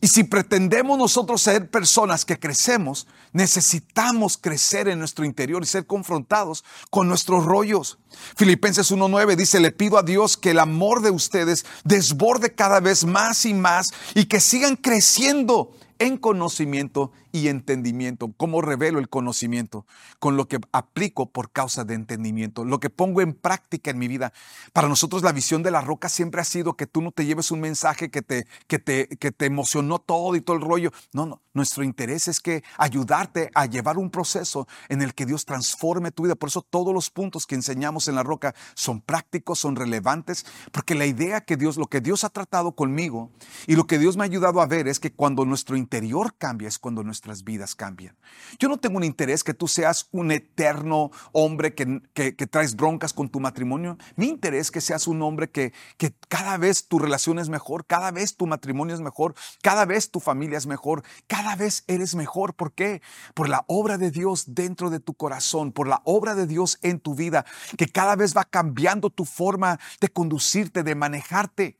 Y 0.02 0.08
si 0.08 0.24
pretendemos 0.24 0.96
nosotros 0.96 1.42
ser 1.42 1.68
personas 1.70 2.24
que 2.24 2.38
crecemos, 2.38 3.06
necesitamos 3.32 4.38
crecer 4.38 4.88
en 4.88 4.98
nuestro 4.98 5.26
interior 5.26 5.62
y 5.62 5.66
ser 5.66 5.86
confrontados 5.86 6.64
con 6.88 7.06
nuestros 7.06 7.44
rollos. 7.44 7.98
Filipenses 8.34 8.90
1.9 8.90 9.36
dice, 9.36 9.60
le 9.60 9.72
pido 9.72 9.98
a 9.98 10.02
Dios 10.02 10.38
que 10.38 10.52
el 10.52 10.58
amor 10.58 11.02
de 11.02 11.10
ustedes 11.10 11.66
desborde 11.84 12.54
cada 12.54 12.80
vez 12.80 13.04
más 13.04 13.44
y 13.44 13.52
más 13.52 13.92
y 14.14 14.24
que 14.24 14.40
sigan 14.40 14.76
creciendo 14.76 15.72
en 15.98 16.16
conocimiento 16.16 17.12
y 17.32 17.48
entendimiento. 17.48 18.32
¿Cómo 18.36 18.62
revelo 18.62 18.98
el 18.98 19.08
conocimiento? 19.08 19.86
Con 20.18 20.36
lo 20.36 20.48
que 20.48 20.58
aplico 20.72 21.26
por 21.26 21.50
causa 21.50 21.84
de 21.84 21.94
entendimiento, 21.94 22.64
lo 22.64 22.80
que 22.80 22.90
pongo 22.90 23.20
en 23.20 23.34
práctica 23.34 23.90
en 23.90 23.98
mi 23.98 24.08
vida. 24.08 24.32
Para 24.72 24.88
nosotros 24.88 25.22
la 25.22 25.32
visión 25.32 25.62
de 25.62 25.70
la 25.70 25.80
roca 25.80 26.08
siempre 26.08 26.40
ha 26.40 26.44
sido 26.44 26.74
que 26.74 26.86
tú 26.86 27.02
no 27.02 27.12
te 27.12 27.26
lleves 27.26 27.50
un 27.50 27.60
mensaje 27.60 28.10
que 28.10 28.22
te, 28.22 28.46
que 28.66 28.78
te, 28.78 29.08
que 29.08 29.32
te 29.32 29.46
emocionó 29.46 29.98
todo 29.98 30.36
y 30.36 30.40
todo 30.40 30.56
el 30.56 30.62
rollo. 30.62 30.92
No, 31.12 31.26
no, 31.26 31.40
nuestro 31.52 31.82
interés 31.82 32.28
es 32.28 32.40
que 32.40 32.62
ayudarte 32.78 33.50
a 33.54 33.66
llevar 33.66 33.98
un 33.98 34.10
proceso 34.10 34.68
en 34.88 35.02
el 35.02 35.14
que 35.14 35.26
Dios 35.26 35.44
transforme 35.44 36.12
tu 36.12 36.24
vida. 36.24 36.34
Por 36.34 36.48
eso 36.48 36.62
todos 36.62 36.94
los 36.94 37.10
puntos 37.10 37.46
que 37.46 37.54
enseñamos 37.54 38.08
en 38.08 38.14
la 38.14 38.22
roca 38.22 38.54
son 38.74 39.00
prácticos, 39.00 39.58
son 39.58 39.76
relevantes, 39.76 40.46
porque 40.72 40.94
la 40.94 41.06
idea 41.06 41.40
que 41.40 41.56
Dios, 41.56 41.76
lo 41.76 41.86
que 41.86 42.00
Dios 42.00 42.24
ha 42.24 42.30
tratado 42.30 42.72
conmigo 42.72 43.30
y 43.66 43.76
lo 43.76 43.86
que 43.86 43.98
Dios 43.98 44.16
me 44.16 44.24
ha 44.24 44.26
ayudado 44.26 44.60
a 44.60 44.66
ver 44.66 44.88
es 44.88 45.00
que 45.00 45.12
cuando 45.12 45.44
nuestro 45.44 45.76
interior 45.76 46.34
cambia 46.36 46.68
es 46.68 46.78
cuando 46.78 47.02
nuestras 47.20 47.44
vidas 47.44 47.74
cambian. 47.74 48.16
Yo 48.58 48.68
no 48.68 48.78
tengo 48.78 48.96
un 48.96 49.04
interés 49.04 49.44
que 49.44 49.52
tú 49.52 49.68
seas 49.68 50.08
un 50.10 50.30
eterno 50.30 51.10
hombre 51.32 51.74
que, 51.74 52.00
que, 52.14 52.32
traes 52.32 52.74
broncas 52.74 53.12
con 53.12 53.28
tu 53.28 53.40
matrimonio. 53.40 53.98
Mi 54.16 54.28
interés 54.28 54.60
es 54.60 54.70
que 54.70 54.80
seas 54.80 55.06
un 55.06 55.20
hombre 55.20 55.50
que, 55.50 55.72
que 55.98 56.14
cada 56.28 56.56
vez 56.56 56.88
tu 56.88 56.98
relación 56.98 57.38
es 57.38 57.50
mejor, 57.50 57.84
cada 57.84 58.10
vez 58.10 58.36
tu 58.36 58.46
matrimonio 58.46 58.94
es 58.94 59.00
mejor, 59.02 59.34
cada 59.62 59.84
vez 59.84 60.10
tu 60.10 60.20
familia 60.20 60.56
es 60.56 60.66
mejor, 60.66 61.02
cada 61.26 61.56
vez 61.56 61.84
eres 61.88 62.14
mejor. 62.14 62.54
¿Por 62.54 62.72
qué? 62.72 63.02
Por 63.34 63.48
la 63.48 63.64
obra 63.66 63.98
de 63.98 64.10
Dios 64.10 64.54
dentro 64.54 64.88
de 64.88 65.00
tu 65.00 65.12
corazón, 65.12 65.72
por 65.72 65.88
la 65.88 66.00
obra 66.04 66.34
de 66.34 66.46
Dios 66.46 66.78
en 66.80 67.00
tu 67.00 67.14
vida, 67.14 67.44
que 67.76 67.86
cada 67.86 68.16
vez 68.16 68.34
va 68.34 68.44
cambiando 68.44 69.10
tu 69.10 69.26
forma 69.26 69.78
de 70.00 70.08
conducirte, 70.08 70.82
de 70.82 70.94
manejarte. 70.94 71.76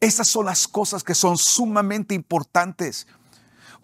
Esas 0.00 0.26
son 0.26 0.46
las 0.46 0.66
cosas 0.66 1.04
que 1.04 1.14
son 1.14 1.38
sumamente 1.38 2.14
importantes. 2.14 3.06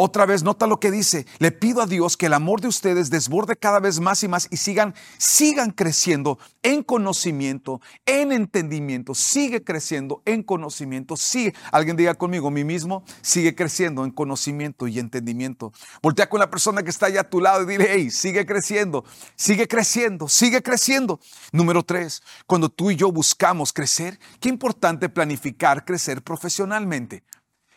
Otra 0.00 0.26
vez, 0.26 0.44
nota 0.44 0.68
lo 0.68 0.78
que 0.78 0.92
dice. 0.92 1.26
Le 1.40 1.50
pido 1.50 1.82
a 1.82 1.86
Dios 1.86 2.16
que 2.16 2.26
el 2.26 2.34
amor 2.34 2.60
de 2.60 2.68
ustedes 2.68 3.10
desborde 3.10 3.56
cada 3.56 3.80
vez 3.80 3.98
más 3.98 4.22
y 4.22 4.28
más 4.28 4.46
y 4.48 4.56
sigan, 4.56 4.94
sigan 5.18 5.72
creciendo 5.72 6.38
en 6.62 6.84
conocimiento, 6.84 7.80
en 8.06 8.30
entendimiento. 8.30 9.12
Sigue 9.16 9.64
creciendo 9.64 10.22
en 10.24 10.44
conocimiento. 10.44 11.16
Sigue. 11.16 11.52
Alguien 11.72 11.96
diga 11.96 12.14
conmigo, 12.14 12.48
mí 12.48 12.62
mismo, 12.62 13.02
sigue 13.22 13.56
creciendo 13.56 14.04
en 14.04 14.12
conocimiento 14.12 14.86
y 14.86 15.00
entendimiento. 15.00 15.72
Voltea 16.00 16.28
con 16.28 16.38
la 16.38 16.48
persona 16.48 16.84
que 16.84 16.90
está 16.90 17.06
allá 17.06 17.22
a 17.22 17.28
tu 17.28 17.40
lado 17.40 17.64
y 17.64 17.66
dile, 17.66 17.88
hey, 17.90 18.12
sigue 18.12 18.46
creciendo, 18.46 19.04
sigue 19.34 19.66
creciendo, 19.66 20.28
sigue 20.28 20.62
creciendo. 20.62 21.18
Número 21.50 21.82
tres, 21.82 22.22
cuando 22.46 22.68
tú 22.68 22.92
y 22.92 22.96
yo 22.96 23.10
buscamos 23.10 23.72
crecer, 23.72 24.20
qué 24.38 24.48
importante 24.48 25.08
planificar 25.08 25.84
crecer 25.84 26.22
profesionalmente. 26.22 27.24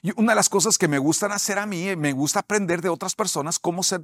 Y 0.03 0.11
una 0.15 0.31
de 0.31 0.35
las 0.35 0.49
cosas 0.49 0.79
que 0.79 0.87
me 0.87 0.97
gustan 0.97 1.31
hacer 1.31 1.59
a 1.59 1.67
mí, 1.67 1.95
me 1.95 2.11
gusta 2.11 2.39
aprender 2.39 2.81
de 2.81 2.89
otras 2.89 3.13
personas 3.13 3.59
cómo, 3.59 3.83
ser, 3.83 4.01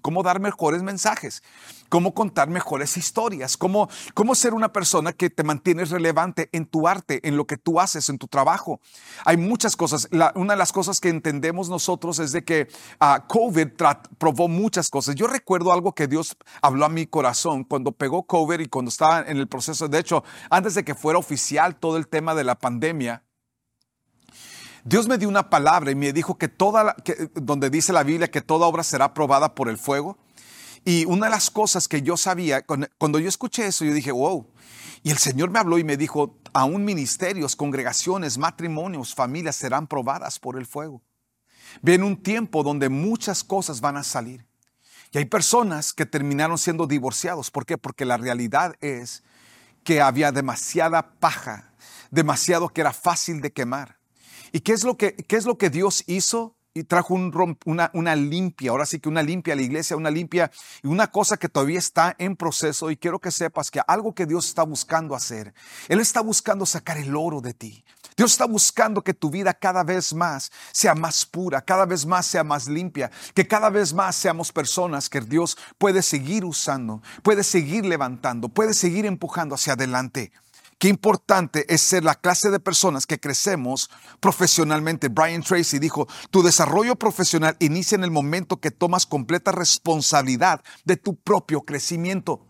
cómo 0.00 0.22
dar 0.22 0.40
mejores 0.40 0.82
mensajes, 0.82 1.42
cómo 1.90 2.14
contar 2.14 2.48
mejores 2.48 2.96
historias, 2.96 3.58
cómo, 3.58 3.90
cómo 4.14 4.34
ser 4.34 4.54
una 4.54 4.72
persona 4.72 5.12
que 5.12 5.28
te 5.28 5.42
mantienes 5.42 5.90
relevante 5.90 6.48
en 6.52 6.64
tu 6.64 6.88
arte, 6.88 7.20
en 7.28 7.36
lo 7.36 7.46
que 7.46 7.58
tú 7.58 7.80
haces, 7.80 8.08
en 8.08 8.16
tu 8.16 8.28
trabajo. 8.28 8.80
Hay 9.26 9.36
muchas 9.36 9.76
cosas. 9.76 10.08
una 10.36 10.54
de 10.54 10.58
las 10.58 10.72
cosas 10.72 11.00
que 11.00 11.10
entendemos 11.10 11.68
nosotros 11.68 12.18
es 12.18 12.32
de 12.32 12.42
que 12.42 12.68
uh, 13.02 13.26
COVID 13.28 13.68
probó 14.16 14.48
muchas 14.48 14.88
cosas. 14.88 15.16
Yo 15.16 15.26
recuerdo 15.26 15.70
algo 15.70 15.94
que 15.94 16.06
Dios 16.06 16.34
habló 16.62 16.86
a 16.86 16.88
mi 16.88 17.06
corazón 17.06 17.64
cuando 17.64 17.92
pegó 17.92 18.22
COVID 18.22 18.60
y 18.60 18.68
cuando 18.68 18.88
estaba 18.88 19.20
en 19.20 19.36
el 19.36 19.48
proceso. 19.48 19.86
De 19.86 19.98
hecho, 19.98 20.24
antes 20.48 20.74
de 20.74 20.82
que 20.82 20.94
fuera 20.94 21.18
oficial 21.18 21.76
todo 21.76 21.98
el 21.98 22.08
tema 22.08 22.34
de 22.34 22.44
la 22.44 22.54
pandemia, 22.54 23.25
Dios 24.88 25.08
me 25.08 25.18
dio 25.18 25.28
una 25.28 25.50
palabra 25.50 25.90
y 25.90 25.96
me 25.96 26.12
dijo 26.12 26.38
que 26.38 26.46
toda, 26.46 26.94
que, 27.02 27.28
donde 27.34 27.70
dice 27.70 27.92
la 27.92 28.04
Biblia 28.04 28.30
que 28.30 28.40
toda 28.40 28.68
obra 28.68 28.84
será 28.84 29.12
probada 29.14 29.52
por 29.52 29.68
el 29.68 29.78
fuego. 29.78 30.16
Y 30.84 31.04
una 31.06 31.26
de 31.26 31.30
las 31.30 31.50
cosas 31.50 31.88
que 31.88 32.02
yo 32.02 32.16
sabía, 32.16 32.64
cuando 32.64 33.18
yo 33.18 33.28
escuché 33.28 33.66
eso, 33.66 33.84
yo 33.84 33.92
dije, 33.92 34.12
wow. 34.12 34.46
Y 35.02 35.10
el 35.10 35.18
Señor 35.18 35.50
me 35.50 35.58
habló 35.58 35.78
y 35.78 35.82
me 35.82 35.96
dijo, 35.96 36.38
aún 36.52 36.84
ministerios, 36.84 37.56
congregaciones, 37.56 38.38
matrimonios, 38.38 39.12
familias 39.12 39.56
serán 39.56 39.88
probadas 39.88 40.38
por 40.38 40.56
el 40.56 40.66
fuego. 40.66 41.02
Viene 41.82 42.04
un 42.04 42.22
tiempo 42.22 42.62
donde 42.62 42.88
muchas 42.88 43.42
cosas 43.42 43.80
van 43.80 43.96
a 43.96 44.04
salir. 44.04 44.46
Y 45.10 45.18
hay 45.18 45.24
personas 45.24 45.92
que 45.92 46.06
terminaron 46.06 46.58
siendo 46.58 46.86
divorciados. 46.86 47.50
¿Por 47.50 47.66
qué? 47.66 47.76
Porque 47.76 48.04
la 48.04 48.18
realidad 48.18 48.76
es 48.80 49.24
que 49.82 50.00
había 50.00 50.30
demasiada 50.30 51.10
paja, 51.18 51.72
demasiado 52.12 52.68
que 52.68 52.82
era 52.82 52.92
fácil 52.92 53.40
de 53.40 53.52
quemar. 53.52 53.95
¿Y 54.52 54.60
qué 54.60 54.72
es 54.72 54.84
lo 54.84 54.96
que, 54.96 55.14
qué 55.14 55.36
es 55.36 55.46
lo 55.46 55.58
que 55.58 55.70
Dios 55.70 56.04
hizo? 56.06 56.56
y 56.76 56.84
trajo 56.84 57.14
un, 57.14 57.56
una, 57.64 57.90
una, 57.94 58.14
limpia, 58.14 58.70
ahora 58.70 58.84
sí 58.84 59.00
que 59.00 59.08
una 59.08 59.22
limpia 59.22 59.54
a 59.54 59.56
la 59.56 59.62
iglesia, 59.62 59.96
una 59.96 60.10
limpia 60.10 60.50
y 60.82 60.88
una 60.88 61.10
cosa 61.10 61.38
que 61.38 61.48
todavía 61.48 61.78
está 61.78 62.14
en 62.18 62.36
proceso 62.36 62.90
y 62.90 62.98
quiero 62.98 63.18
que 63.18 63.30
sepas 63.30 63.70
que 63.70 63.80
algo 63.86 64.14
que 64.14 64.26
Dios 64.26 64.46
está 64.46 64.62
buscando 64.62 65.14
hacer, 65.14 65.54
Él 65.88 66.00
está 66.00 66.20
buscando 66.20 66.66
sacar 66.66 66.98
el 66.98 67.16
oro 67.16 67.40
de 67.40 67.54
ti. 67.54 67.82
Dios 68.14 68.32
está 68.32 68.46
buscando 68.46 69.02
que 69.02 69.14
tu 69.14 69.30
vida 69.30 69.52
cada 69.54 69.84
vez 69.84 70.14
más 70.14 70.50
sea 70.72 70.94
más 70.94 71.24
pura, 71.26 71.62
cada 71.62 71.86
vez 71.86 72.04
más 72.04 72.26
sea 72.26 72.44
más 72.44 72.66
limpia, 72.66 73.10
que 73.34 73.46
cada 73.46 73.70
vez 73.70 73.92
más 73.92 74.16
seamos 74.16 74.52
personas 74.52 75.08
que 75.08 75.20
Dios 75.20 75.56
puede 75.78 76.02
seguir 76.02 76.44
usando, 76.44 77.02
puede 77.22 77.42
seguir 77.42 77.84
levantando, 77.84 78.48
puede 78.48 78.74
seguir 78.74 79.06
empujando 79.06 79.54
hacia 79.54 79.74
adelante. 79.74 80.32
Qué 80.78 80.88
importante 80.88 81.72
es 81.72 81.80
ser 81.80 82.04
la 82.04 82.14
clase 82.14 82.50
de 82.50 82.60
personas 82.60 83.06
que 83.06 83.18
crecemos 83.18 83.90
profesionalmente. 84.20 85.08
Brian 85.08 85.42
Tracy 85.42 85.78
dijo, 85.78 86.06
tu 86.30 86.42
desarrollo 86.42 86.96
profesional 86.96 87.56
inicia 87.60 87.96
en 87.96 88.04
el 88.04 88.10
momento 88.10 88.58
que 88.58 88.70
tomas 88.70 89.06
completa 89.06 89.52
responsabilidad 89.52 90.62
de 90.84 90.98
tu 90.98 91.16
propio 91.16 91.62
crecimiento. 91.62 92.44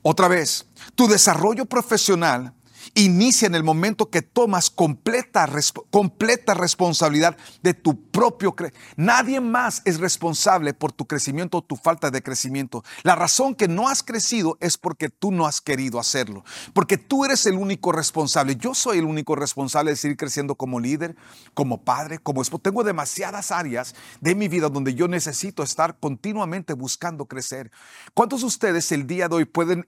Otra 0.00 0.28
vez, 0.28 0.66
tu 0.94 1.08
desarrollo 1.08 1.66
profesional 1.66 2.54
inicia 2.94 3.46
en 3.46 3.54
el 3.54 3.62
momento 3.62 4.10
que 4.10 4.22
tomas 4.22 4.70
completa, 4.70 5.48
completa 5.90 6.54
responsabilidad 6.54 7.36
de 7.62 7.74
tu 7.74 8.10
propio 8.10 8.54
crecimiento. 8.54 8.92
Nadie 8.96 9.40
más 9.40 9.82
es 9.84 9.98
responsable 9.98 10.74
por 10.74 10.92
tu 10.92 11.06
crecimiento 11.06 11.58
o 11.58 11.62
tu 11.62 11.76
falta 11.76 12.10
de 12.10 12.22
crecimiento. 12.22 12.84
La 13.02 13.14
razón 13.14 13.54
que 13.54 13.68
no 13.68 13.88
has 13.88 14.02
crecido 14.02 14.58
es 14.60 14.76
porque 14.76 15.08
tú 15.08 15.32
no 15.32 15.46
has 15.46 15.60
querido 15.60 15.98
hacerlo. 15.98 16.44
Porque 16.74 16.98
tú 16.98 17.24
eres 17.24 17.46
el 17.46 17.54
único 17.54 17.92
responsable. 17.92 18.56
Yo 18.56 18.74
soy 18.74 18.98
el 18.98 19.04
único 19.04 19.36
responsable 19.36 19.92
de 19.92 19.96
seguir 19.96 20.16
creciendo 20.16 20.54
como 20.54 20.80
líder, 20.80 21.16
como 21.54 21.82
padre, 21.82 22.18
como 22.18 22.42
esposo. 22.42 22.62
Tengo 22.62 22.84
demasiadas 22.84 23.52
áreas 23.52 23.94
de 24.20 24.34
mi 24.34 24.48
vida 24.48 24.68
donde 24.68 24.94
yo 24.94 25.08
necesito 25.08 25.62
estar 25.62 25.98
continuamente 25.98 26.74
buscando 26.74 27.26
crecer. 27.26 27.70
¿Cuántos 28.14 28.40
de 28.40 28.46
ustedes 28.46 28.92
el 28.92 29.06
día 29.06 29.28
de 29.28 29.36
hoy 29.36 29.44
pueden, 29.44 29.86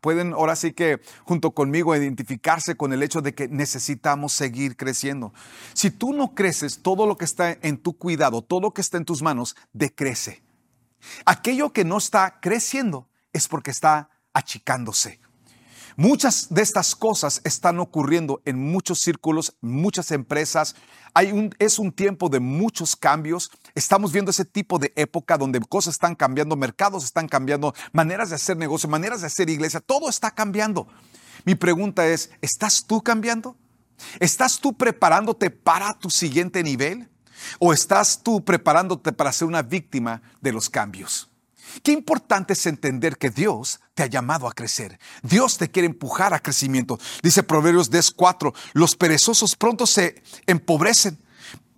pueden 0.00 0.32
ahora 0.32 0.56
sí 0.56 0.72
que 0.72 1.00
junto 1.24 1.50
conmigo 1.52 1.94
identificarse 2.14 2.76
con 2.76 2.92
el 2.92 3.02
hecho 3.02 3.20
de 3.20 3.34
que 3.34 3.48
necesitamos 3.48 4.32
seguir 4.32 4.76
creciendo. 4.76 5.34
Si 5.72 5.90
tú 5.90 6.12
no 6.12 6.34
creces, 6.34 6.80
todo 6.80 7.06
lo 7.06 7.18
que 7.18 7.24
está 7.24 7.58
en 7.60 7.76
tu 7.76 7.94
cuidado, 7.98 8.42
todo 8.42 8.60
lo 8.60 8.70
que 8.72 8.80
está 8.80 8.96
en 8.96 9.04
tus 9.04 9.22
manos, 9.22 9.56
decrece. 9.72 10.42
Aquello 11.26 11.72
que 11.72 11.84
no 11.84 11.98
está 11.98 12.38
creciendo 12.40 13.08
es 13.32 13.48
porque 13.48 13.70
está 13.70 14.08
achicándose. 14.32 15.20
Muchas 15.96 16.48
de 16.52 16.62
estas 16.62 16.96
cosas 16.96 17.40
están 17.44 17.78
ocurriendo 17.78 18.42
en 18.44 18.58
muchos 18.58 18.98
círculos, 18.98 19.56
muchas 19.60 20.10
empresas. 20.10 20.74
Hay 21.14 21.30
un, 21.30 21.54
es 21.60 21.78
un 21.78 21.92
tiempo 21.92 22.28
de 22.28 22.40
muchos 22.40 22.96
cambios. 22.96 23.52
Estamos 23.76 24.12
viendo 24.12 24.32
ese 24.32 24.44
tipo 24.44 24.80
de 24.80 24.92
época 24.96 25.38
donde 25.38 25.60
cosas 25.60 25.94
están 25.94 26.16
cambiando, 26.16 26.56
mercados 26.56 27.04
están 27.04 27.28
cambiando, 27.28 27.74
maneras 27.92 28.30
de 28.30 28.36
hacer 28.36 28.56
negocio, 28.56 28.88
maneras 28.88 29.20
de 29.20 29.28
hacer 29.28 29.48
iglesia, 29.48 29.78
todo 29.78 30.08
está 30.08 30.32
cambiando. 30.32 30.88
Mi 31.44 31.54
pregunta 31.54 32.06
es, 32.06 32.30
¿estás 32.40 32.84
tú 32.86 33.02
cambiando? 33.02 33.56
¿Estás 34.20 34.60
tú 34.60 34.76
preparándote 34.76 35.50
para 35.50 35.94
tu 35.98 36.10
siguiente 36.10 36.62
nivel? 36.62 37.08
¿O 37.58 37.72
estás 37.72 38.22
tú 38.22 38.44
preparándote 38.44 39.12
para 39.12 39.32
ser 39.32 39.48
una 39.48 39.62
víctima 39.62 40.22
de 40.40 40.52
los 40.52 40.70
cambios? 40.70 41.30
Qué 41.82 41.92
importante 41.92 42.52
es 42.52 42.66
entender 42.66 43.16
que 43.18 43.30
Dios 43.30 43.80
te 43.94 44.02
ha 44.02 44.06
llamado 44.06 44.46
a 44.46 44.52
crecer. 44.52 44.98
Dios 45.22 45.58
te 45.58 45.70
quiere 45.70 45.86
empujar 45.86 46.34
a 46.34 46.40
crecimiento. 46.40 46.98
Dice 47.22 47.42
Proverbios 47.42 47.90
10:4, 47.90 48.54
los 48.74 48.94
perezosos 48.94 49.56
pronto 49.56 49.86
se 49.86 50.22
empobrecen, 50.46 51.18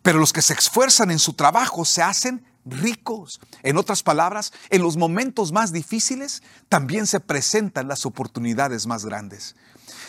pero 0.03 0.19
los 0.19 0.33
que 0.33 0.43
se 0.43 0.55
esfuerzan 0.55 1.11
en 1.11 1.19
su 1.19 1.33
trabajo 1.33 1.85
se 1.85 2.03
hacen 2.03 2.45
ricos. 2.67 3.41
En 3.63 3.79
otras 3.79 4.03
palabras, 4.03 4.53
en 4.71 4.83
los 4.83 4.97
momentos 4.97 5.53
más 5.53 5.73
difíciles 5.73 6.43
también 6.69 7.07
se 7.07 7.21
presentan 7.21 7.89
las 7.89 8.05
oportunidades 8.05 8.87
más 8.87 9.05
grandes. 9.05 9.57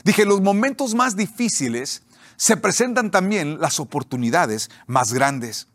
Dije, 0.04 0.24
en 0.24 0.30
los 0.30 0.42
momentos 0.42 0.96
más 0.96 1.16
difíciles 1.16 2.04
se 2.36 2.58
presentan 2.58 3.12
también 3.12 3.60
las 3.60 3.80
oportunidades 3.80 4.70
más 4.86 5.14
grandes. 5.14 5.68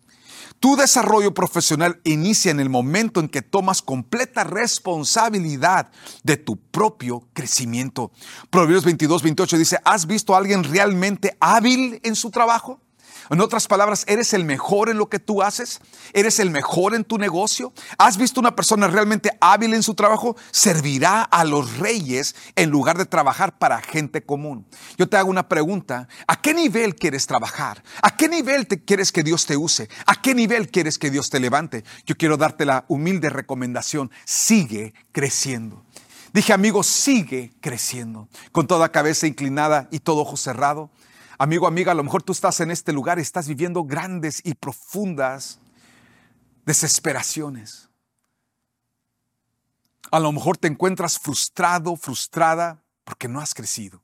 Tu 0.61 0.77
desarrollo 0.77 1.35
profesional 1.35 2.01
inicia 2.05 2.53
en 2.53 2.61
el 2.61 2.69
momento 2.69 3.19
en 3.19 3.29
que 3.29 3.43
tomas 3.43 3.83
completa 3.83 4.45
responsabilidad 4.45 5.91
de 6.23 6.37
tu 6.37 6.57
propio 6.57 7.27
crecimiento. 7.33 8.13
Proverbios 8.49 8.85
22, 8.85 9.23
28 9.25 9.59
dice, 9.59 9.79
¿has 9.85 10.07
visto 10.07 10.35
a 10.35 10.39
alguien 10.39 10.63
realmente 10.63 11.37
hábil 11.41 12.01
en 12.05 12.15
su 12.15 12.31
trabajo? 12.31 12.81
En 13.31 13.41
otras 13.41 13.67
palabras, 13.67 14.05
¿eres 14.09 14.33
el 14.33 14.45
mejor 14.45 14.89
en 14.89 14.99
lo 14.99 15.09
que 15.09 15.19
tú 15.19 15.43
haces? 15.43 15.81
¿Eres 16.13 16.39
el 16.39 16.51
mejor 16.51 16.95
en 16.95 17.05
tu 17.05 17.19
negocio? 17.19 17.73
¿Has 17.99 18.17
visto 18.17 18.41
una 18.41 18.57
persona 18.57 18.89
realmente 18.89 19.31
hábil 19.41 19.75
en 19.75 19.83
su 19.83 19.95
trabajo? 19.95 20.37
Servirá 20.51 21.23
a 21.23 21.45
los 21.45 21.79
reyes 21.79 22.35
en 22.57 22.71
lugar 22.71 22.99
de 22.99 23.07
trabajar 23.07 23.59
para 23.59 23.81
gente 23.81 24.23
común. 24.23 24.67
Yo 24.97 25.09
te 25.09 25.17
hago 25.17 25.31
una 25.31 25.49
pregunta. 25.49 26.09
¿A 26.27 26.41
qué 26.41 26.55
nivel 26.55 26.95
quieres 26.95 27.27
trabajar? 27.27 27.83
¿A 28.03 28.17
qué 28.17 28.29
nivel 28.29 28.67
te 28.67 28.85
quieres 28.85 29.13
que 29.13 29.23
Dios 29.23 29.47
te 29.47 29.57
use? 29.57 29.89
¿A 30.07 30.21
qué 30.21 30.35
nivel 30.35 30.71
quieres 30.71 30.99
que 30.99 31.11
Dios 31.11 31.31
te 31.31 31.41
levante? 31.41 31.85
Yo 32.07 32.17
quiero 32.17 32.37
darte 32.37 32.65
la 32.65 32.85
humilde 32.89 33.31
recomendación. 33.31 34.11
Sigue 34.25 34.95
creciendo. 35.13 35.85
Dije, 36.33 36.53
amigo, 36.53 36.83
sigue 36.83 37.53
creciendo. 37.61 38.29
Con 38.53 38.67
toda 38.67 38.91
cabeza 38.91 39.27
inclinada 39.27 39.89
y 39.91 40.01
todo 40.01 40.21
ojo 40.23 40.37
cerrado. 40.37 40.91
Amigo, 41.39 41.67
amiga, 41.67 41.93
a 41.93 41.95
lo 41.95 42.05
mejor 42.05 42.23
tú 42.23 42.33
estás 42.33 42.61
en 42.61 42.71
este 42.71 42.93
lugar 42.93 43.19
y 43.19 43.23
estás 43.23 43.49
viviendo 43.49 43.85
grandes 43.85 44.41
y 44.45 44.55
profundas 44.55 45.61
desesperaciones. 46.65 47.89
A 50.11 50.21
lo 50.21 50.31
mejor 50.33 50.59
te 50.59 50.69
encuentras 50.69 51.19
frustrado, 51.19 51.97
frustrada, 51.97 52.85
porque 53.05 53.29
no 53.29 53.41
has 53.41 53.55
crecido. 53.55 54.03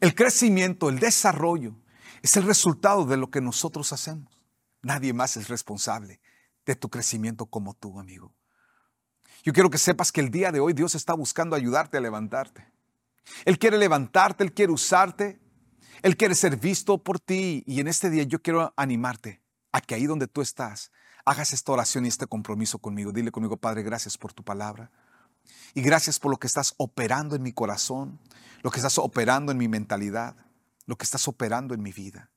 El 0.00 0.14
crecimiento, 0.14 0.88
el 0.88 0.98
desarrollo, 0.98 1.76
es 2.22 2.36
el 2.36 2.44
resultado 2.44 3.04
de 3.04 3.16
lo 3.16 3.30
que 3.30 3.40
nosotros 3.40 3.92
hacemos. 3.92 4.32
Nadie 4.80 5.12
más 5.12 5.36
es 5.36 5.48
responsable 5.48 6.20
de 6.64 6.76
tu 6.76 6.88
crecimiento 6.88 7.46
como 7.46 7.74
tú, 7.74 8.00
amigo. 8.00 8.34
Yo 9.44 9.52
quiero 9.52 9.70
que 9.70 9.78
sepas 9.78 10.12
que 10.12 10.20
el 10.20 10.30
día 10.30 10.50
de 10.50 10.60
hoy 10.60 10.72
Dios 10.72 10.94
está 10.94 11.14
buscando 11.14 11.56
ayudarte 11.56 11.98
a 11.98 12.00
levantarte. 12.00 12.72
Él 13.44 13.58
quiere 13.58 13.76
levantarte, 13.76 14.44
Él 14.44 14.52
quiere 14.52 14.72
usarte 14.72 15.41
él 16.00 16.16
quiere 16.16 16.34
ser 16.34 16.56
visto 16.56 16.98
por 16.98 17.20
ti 17.20 17.62
y 17.66 17.80
en 17.80 17.88
este 17.88 18.08
día 18.08 18.22
yo 18.22 18.40
quiero 18.40 18.72
animarte 18.76 19.42
a 19.72 19.80
que 19.80 19.94
ahí 19.94 20.06
donde 20.06 20.26
tú 20.26 20.40
estás 20.40 20.90
hagas 21.24 21.52
esta 21.52 21.72
oración 21.72 22.04
y 22.04 22.08
este 22.08 22.26
compromiso 22.26 22.78
conmigo. 22.78 23.12
Dile 23.12 23.30
conmigo, 23.30 23.56
Padre, 23.56 23.82
gracias 23.82 24.16
por 24.16 24.32
tu 24.32 24.42
palabra. 24.42 24.90
Y 25.74 25.82
gracias 25.82 26.18
por 26.18 26.30
lo 26.30 26.38
que 26.38 26.46
estás 26.46 26.74
operando 26.76 27.36
en 27.36 27.42
mi 27.42 27.52
corazón, 27.52 28.20
lo 28.62 28.70
que 28.70 28.78
estás 28.78 28.98
operando 28.98 29.52
en 29.52 29.58
mi 29.58 29.68
mentalidad, 29.68 30.36
lo 30.86 30.96
que 30.96 31.04
estás 31.04 31.28
operando 31.28 31.74
en 31.74 31.82
mi 31.82 31.92
vida. 31.92 32.30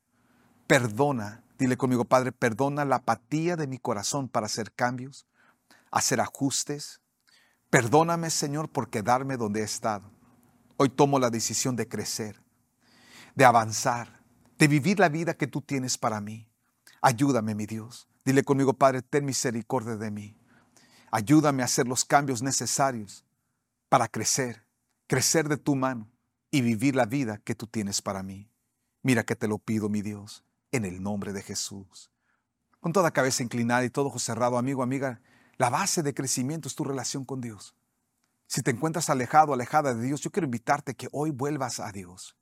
Perdona, 0.68 1.44
dile 1.58 1.78
conmigo, 1.78 2.06
Padre, 2.06 2.32
perdona 2.32 2.86
la 2.86 2.98
apatía 2.98 3.56
de 3.56 3.68
mi 3.68 3.78
corazón 3.78 4.30
para 4.30 4.48
hacer 4.48 4.72
cambios, 4.72 5.28
hacer 5.92 6.20
ajustes. 6.20 7.02
Perdóname, 7.70 8.30
Señor, 8.30 8.70
por 8.70 8.90
quedarme 8.90 9.38
donde 9.38 9.62
he 9.62 9.64
estado. 9.64 10.12
Hoy 10.78 10.90
tomo 10.90 11.20
la 11.20 11.30
decisión 11.30 11.76
de 11.76 11.88
crecer 11.88 12.45
de 13.36 13.44
avanzar, 13.44 14.24
de 14.58 14.68
vivir 14.68 15.00
la 15.00 15.10
vida 15.10 15.34
que 15.34 15.48
tú 15.48 15.62
tienes 15.62 15.98
para 15.98 16.22
mí. 16.22 16.50
Ayúdame, 17.02 17.54
mi 17.54 17.66
Dios. 17.66 18.08
Dile 18.24 18.44
conmigo, 18.44 18.74
Padre, 18.74 19.02
ten 19.02 19.26
misericordia 19.26 19.98
de 19.98 20.10
mí. 20.10 20.38
Ayúdame 21.12 21.62
a 21.62 21.66
hacer 21.66 21.88
los 21.88 22.06
cambios 22.06 22.42
necesarios 22.42 23.26
para 23.90 24.08
crecer, 24.08 24.66
crecer 25.08 25.48
de 25.50 25.58
tu 25.58 25.76
mano 25.76 26.10
y 26.50 26.62
vivir 26.62 26.96
la 26.96 27.06
vida 27.06 27.38
que 27.38 27.56
tú 27.56 27.68
tienes 27.68 28.02
para 28.02 28.24
mí. 28.24 28.50
Mira 29.04 29.24
que 29.24 29.36
te 29.36 29.48
lo 29.48 29.60
pido, 29.60 29.90
mi 29.90 30.02
Dios, 30.02 30.44
en 30.72 30.86
el 30.86 31.04
nombre 31.04 31.34
de 31.34 31.44
Jesús. 31.44 32.10
Con 32.80 32.94
toda 32.94 33.12
cabeza 33.12 33.44
inclinada 33.44 33.84
y 33.84 33.90
todo 33.90 34.08
ojo 34.08 34.20
cerrado, 34.20 34.58
amigo, 34.58 34.82
amiga, 34.82 35.22
la 35.58 35.70
base 35.70 36.04
de 36.04 36.14
crecimiento 36.14 36.68
es 36.68 36.76
tu 36.76 36.84
relación 36.84 37.26
con 37.26 37.42
Dios. 37.42 37.76
Si 38.48 38.62
te 38.62 38.72
encuentras 38.72 39.10
alejado, 39.10 39.54
alejada 39.54 39.94
de 39.94 40.04
Dios, 40.04 40.22
yo 40.22 40.32
quiero 40.32 40.46
invitarte 40.46 40.96
que 40.96 41.10
hoy 41.12 41.32
vuelvas 41.32 41.80
a 41.80 41.92
Dios 41.92 42.36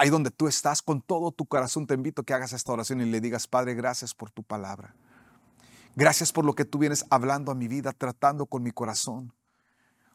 ahí 0.00 0.08
donde 0.08 0.30
tú 0.30 0.48
estás, 0.48 0.80
con 0.80 1.02
todo 1.02 1.30
tu 1.30 1.44
corazón 1.44 1.86
te 1.86 1.92
invito 1.92 2.22
a 2.22 2.24
que 2.24 2.32
hagas 2.32 2.54
esta 2.54 2.72
oración 2.72 3.02
y 3.02 3.04
le 3.04 3.20
digas, 3.20 3.46
Padre, 3.46 3.74
gracias 3.74 4.14
por 4.14 4.30
tu 4.30 4.42
palabra. 4.42 4.94
Gracias 5.94 6.32
por 6.32 6.46
lo 6.46 6.54
que 6.54 6.64
tú 6.64 6.78
vienes 6.78 7.04
hablando 7.10 7.52
a 7.52 7.54
mi 7.54 7.68
vida, 7.68 7.92
tratando 7.92 8.46
con 8.46 8.62
mi 8.62 8.70
corazón. 8.70 9.34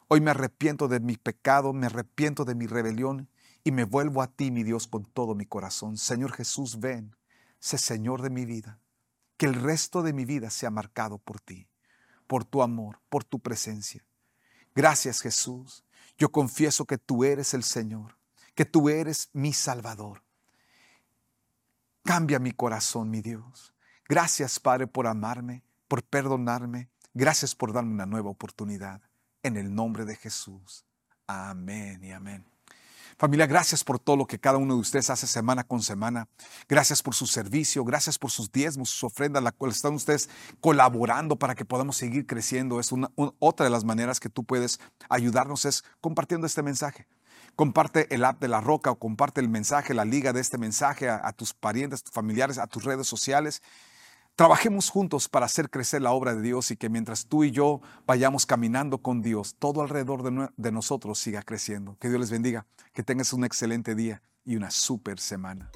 Hoy 0.08 0.20
me 0.20 0.32
arrepiento 0.32 0.88
de 0.88 0.98
mi 0.98 1.16
pecado, 1.16 1.72
me 1.72 1.86
arrepiento 1.86 2.44
de 2.44 2.56
mi 2.56 2.66
rebelión 2.66 3.28
y 3.62 3.70
me 3.70 3.84
vuelvo 3.84 4.22
a 4.22 4.26
ti, 4.26 4.50
mi 4.50 4.64
Dios, 4.64 4.88
con 4.88 5.04
todo 5.04 5.36
mi 5.36 5.46
corazón. 5.46 5.96
Señor 5.96 6.32
Jesús, 6.32 6.80
ven, 6.80 7.14
sé 7.60 7.78
Señor 7.78 8.22
de 8.22 8.30
mi 8.30 8.44
vida. 8.44 8.80
Que 9.36 9.46
el 9.46 9.54
resto 9.54 10.02
de 10.02 10.12
mi 10.12 10.24
vida 10.24 10.50
sea 10.50 10.70
marcado 10.70 11.18
por 11.18 11.38
ti, 11.38 11.68
por 12.26 12.44
tu 12.44 12.60
amor, 12.62 12.98
por 13.08 13.22
tu 13.22 13.38
presencia. 13.38 14.04
Gracias 14.74 15.20
Jesús. 15.20 15.84
Yo 16.18 16.32
confieso 16.32 16.86
que 16.86 16.98
tú 16.98 17.22
eres 17.22 17.54
el 17.54 17.62
Señor 17.62 18.16
que 18.56 18.64
tú 18.64 18.88
eres 18.88 19.30
mi 19.32 19.52
Salvador. 19.52 20.24
Cambia 22.02 22.40
mi 22.40 22.52
corazón, 22.52 23.10
mi 23.10 23.20
Dios. 23.20 23.74
Gracias, 24.08 24.58
Padre, 24.58 24.86
por 24.86 25.06
amarme, 25.06 25.62
por 25.86 26.02
perdonarme. 26.02 26.88
Gracias 27.14 27.54
por 27.54 27.72
darme 27.72 27.92
una 27.92 28.06
nueva 28.06 28.30
oportunidad. 28.30 29.00
En 29.42 29.56
el 29.56 29.74
nombre 29.74 30.04
de 30.04 30.16
Jesús. 30.16 30.84
Amén 31.26 32.02
y 32.02 32.12
amén. 32.12 32.44
Familia, 33.18 33.46
gracias 33.46 33.82
por 33.82 33.98
todo 33.98 34.16
lo 34.16 34.26
que 34.26 34.38
cada 34.38 34.58
uno 34.58 34.74
de 34.74 34.80
ustedes 34.80 35.08
hace 35.08 35.26
semana 35.26 35.64
con 35.64 35.82
semana. 35.82 36.28
Gracias 36.68 37.02
por 37.02 37.14
su 37.14 37.26
servicio, 37.26 37.82
gracias 37.84 38.18
por 38.18 38.30
sus 38.30 38.52
diezmos, 38.52 38.90
sus 38.90 39.04
ofrendas, 39.04 39.42
la 39.42 39.52
cual 39.52 39.70
están 39.70 39.94
ustedes 39.94 40.28
colaborando 40.60 41.36
para 41.36 41.54
que 41.54 41.64
podamos 41.64 41.96
seguir 41.96 42.26
creciendo. 42.26 42.78
Es 42.78 42.92
una, 42.92 43.10
otra 43.38 43.64
de 43.64 43.70
las 43.70 43.84
maneras 43.84 44.20
que 44.20 44.28
tú 44.28 44.44
puedes 44.44 44.80
ayudarnos 45.08 45.64
es 45.64 45.82
compartiendo 46.00 46.46
este 46.46 46.62
mensaje. 46.62 47.06
Comparte 47.54 48.14
el 48.14 48.24
app 48.24 48.40
de 48.40 48.48
La 48.48 48.60
Roca 48.60 48.90
o 48.90 48.98
comparte 48.98 49.40
el 49.40 49.48
mensaje, 49.48 49.94
la 49.94 50.04
liga 50.04 50.32
de 50.32 50.40
este 50.40 50.58
mensaje 50.58 51.08
a, 51.08 51.32
tus 51.32 51.54
parientes, 51.54 52.00
a 52.00 52.04
tus 52.04 52.12
familiares, 52.12 52.58
a 52.58 52.66
tus 52.66 52.84
redes 52.84 53.06
sociales. 53.06 53.62
Trabajemos 54.34 54.90
juntos 54.90 55.28
para 55.28 55.46
hacer 55.46 55.70
crecer 55.70 56.02
la 56.02 56.12
obra 56.12 56.34
de 56.34 56.42
Dios 56.42 56.70
y 56.70 56.76
que 56.76 56.90
mientras 56.90 57.26
tú 57.26 57.44
y 57.44 57.50
yo 57.50 57.80
vayamos 58.06 58.44
caminando 58.44 58.98
con 58.98 59.22
Dios, 59.22 59.56
todo 59.58 59.80
alrededor 59.80 60.22
de, 60.22 60.50
de 60.56 60.72
nosotros 60.72 61.18
siga 61.18 61.42
creciendo. 61.42 61.96
Que 61.98 62.08
Dios 62.08 62.20
les 62.20 62.30
bendiga, 62.30 62.66
que 62.92 63.02
tengas 63.02 63.32
un 63.32 63.44
excelente 63.44 63.94
día 63.94 64.22
y 64.44 64.56
una 64.56 64.70
super 64.70 65.18
semana. 65.18 65.70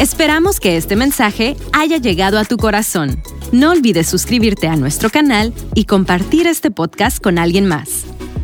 Esperamos 0.00 0.60
que 0.60 0.76
este 0.76 0.96
mensaje 0.96 1.56
haya 1.72 1.98
llegado 1.98 2.38
a 2.38 2.44
tu 2.44 2.56
corazón. 2.56 3.22
No 3.52 3.70
olvides 3.70 4.06
suscribirte 4.06 4.66
a 4.68 4.76
nuestro 4.76 5.10
canal 5.10 5.52
y 5.74 5.84
compartir 5.84 6.46
este 6.46 6.70
podcast 6.70 7.22
con 7.22 7.38
alguien 7.38 7.66
más. 7.66 8.06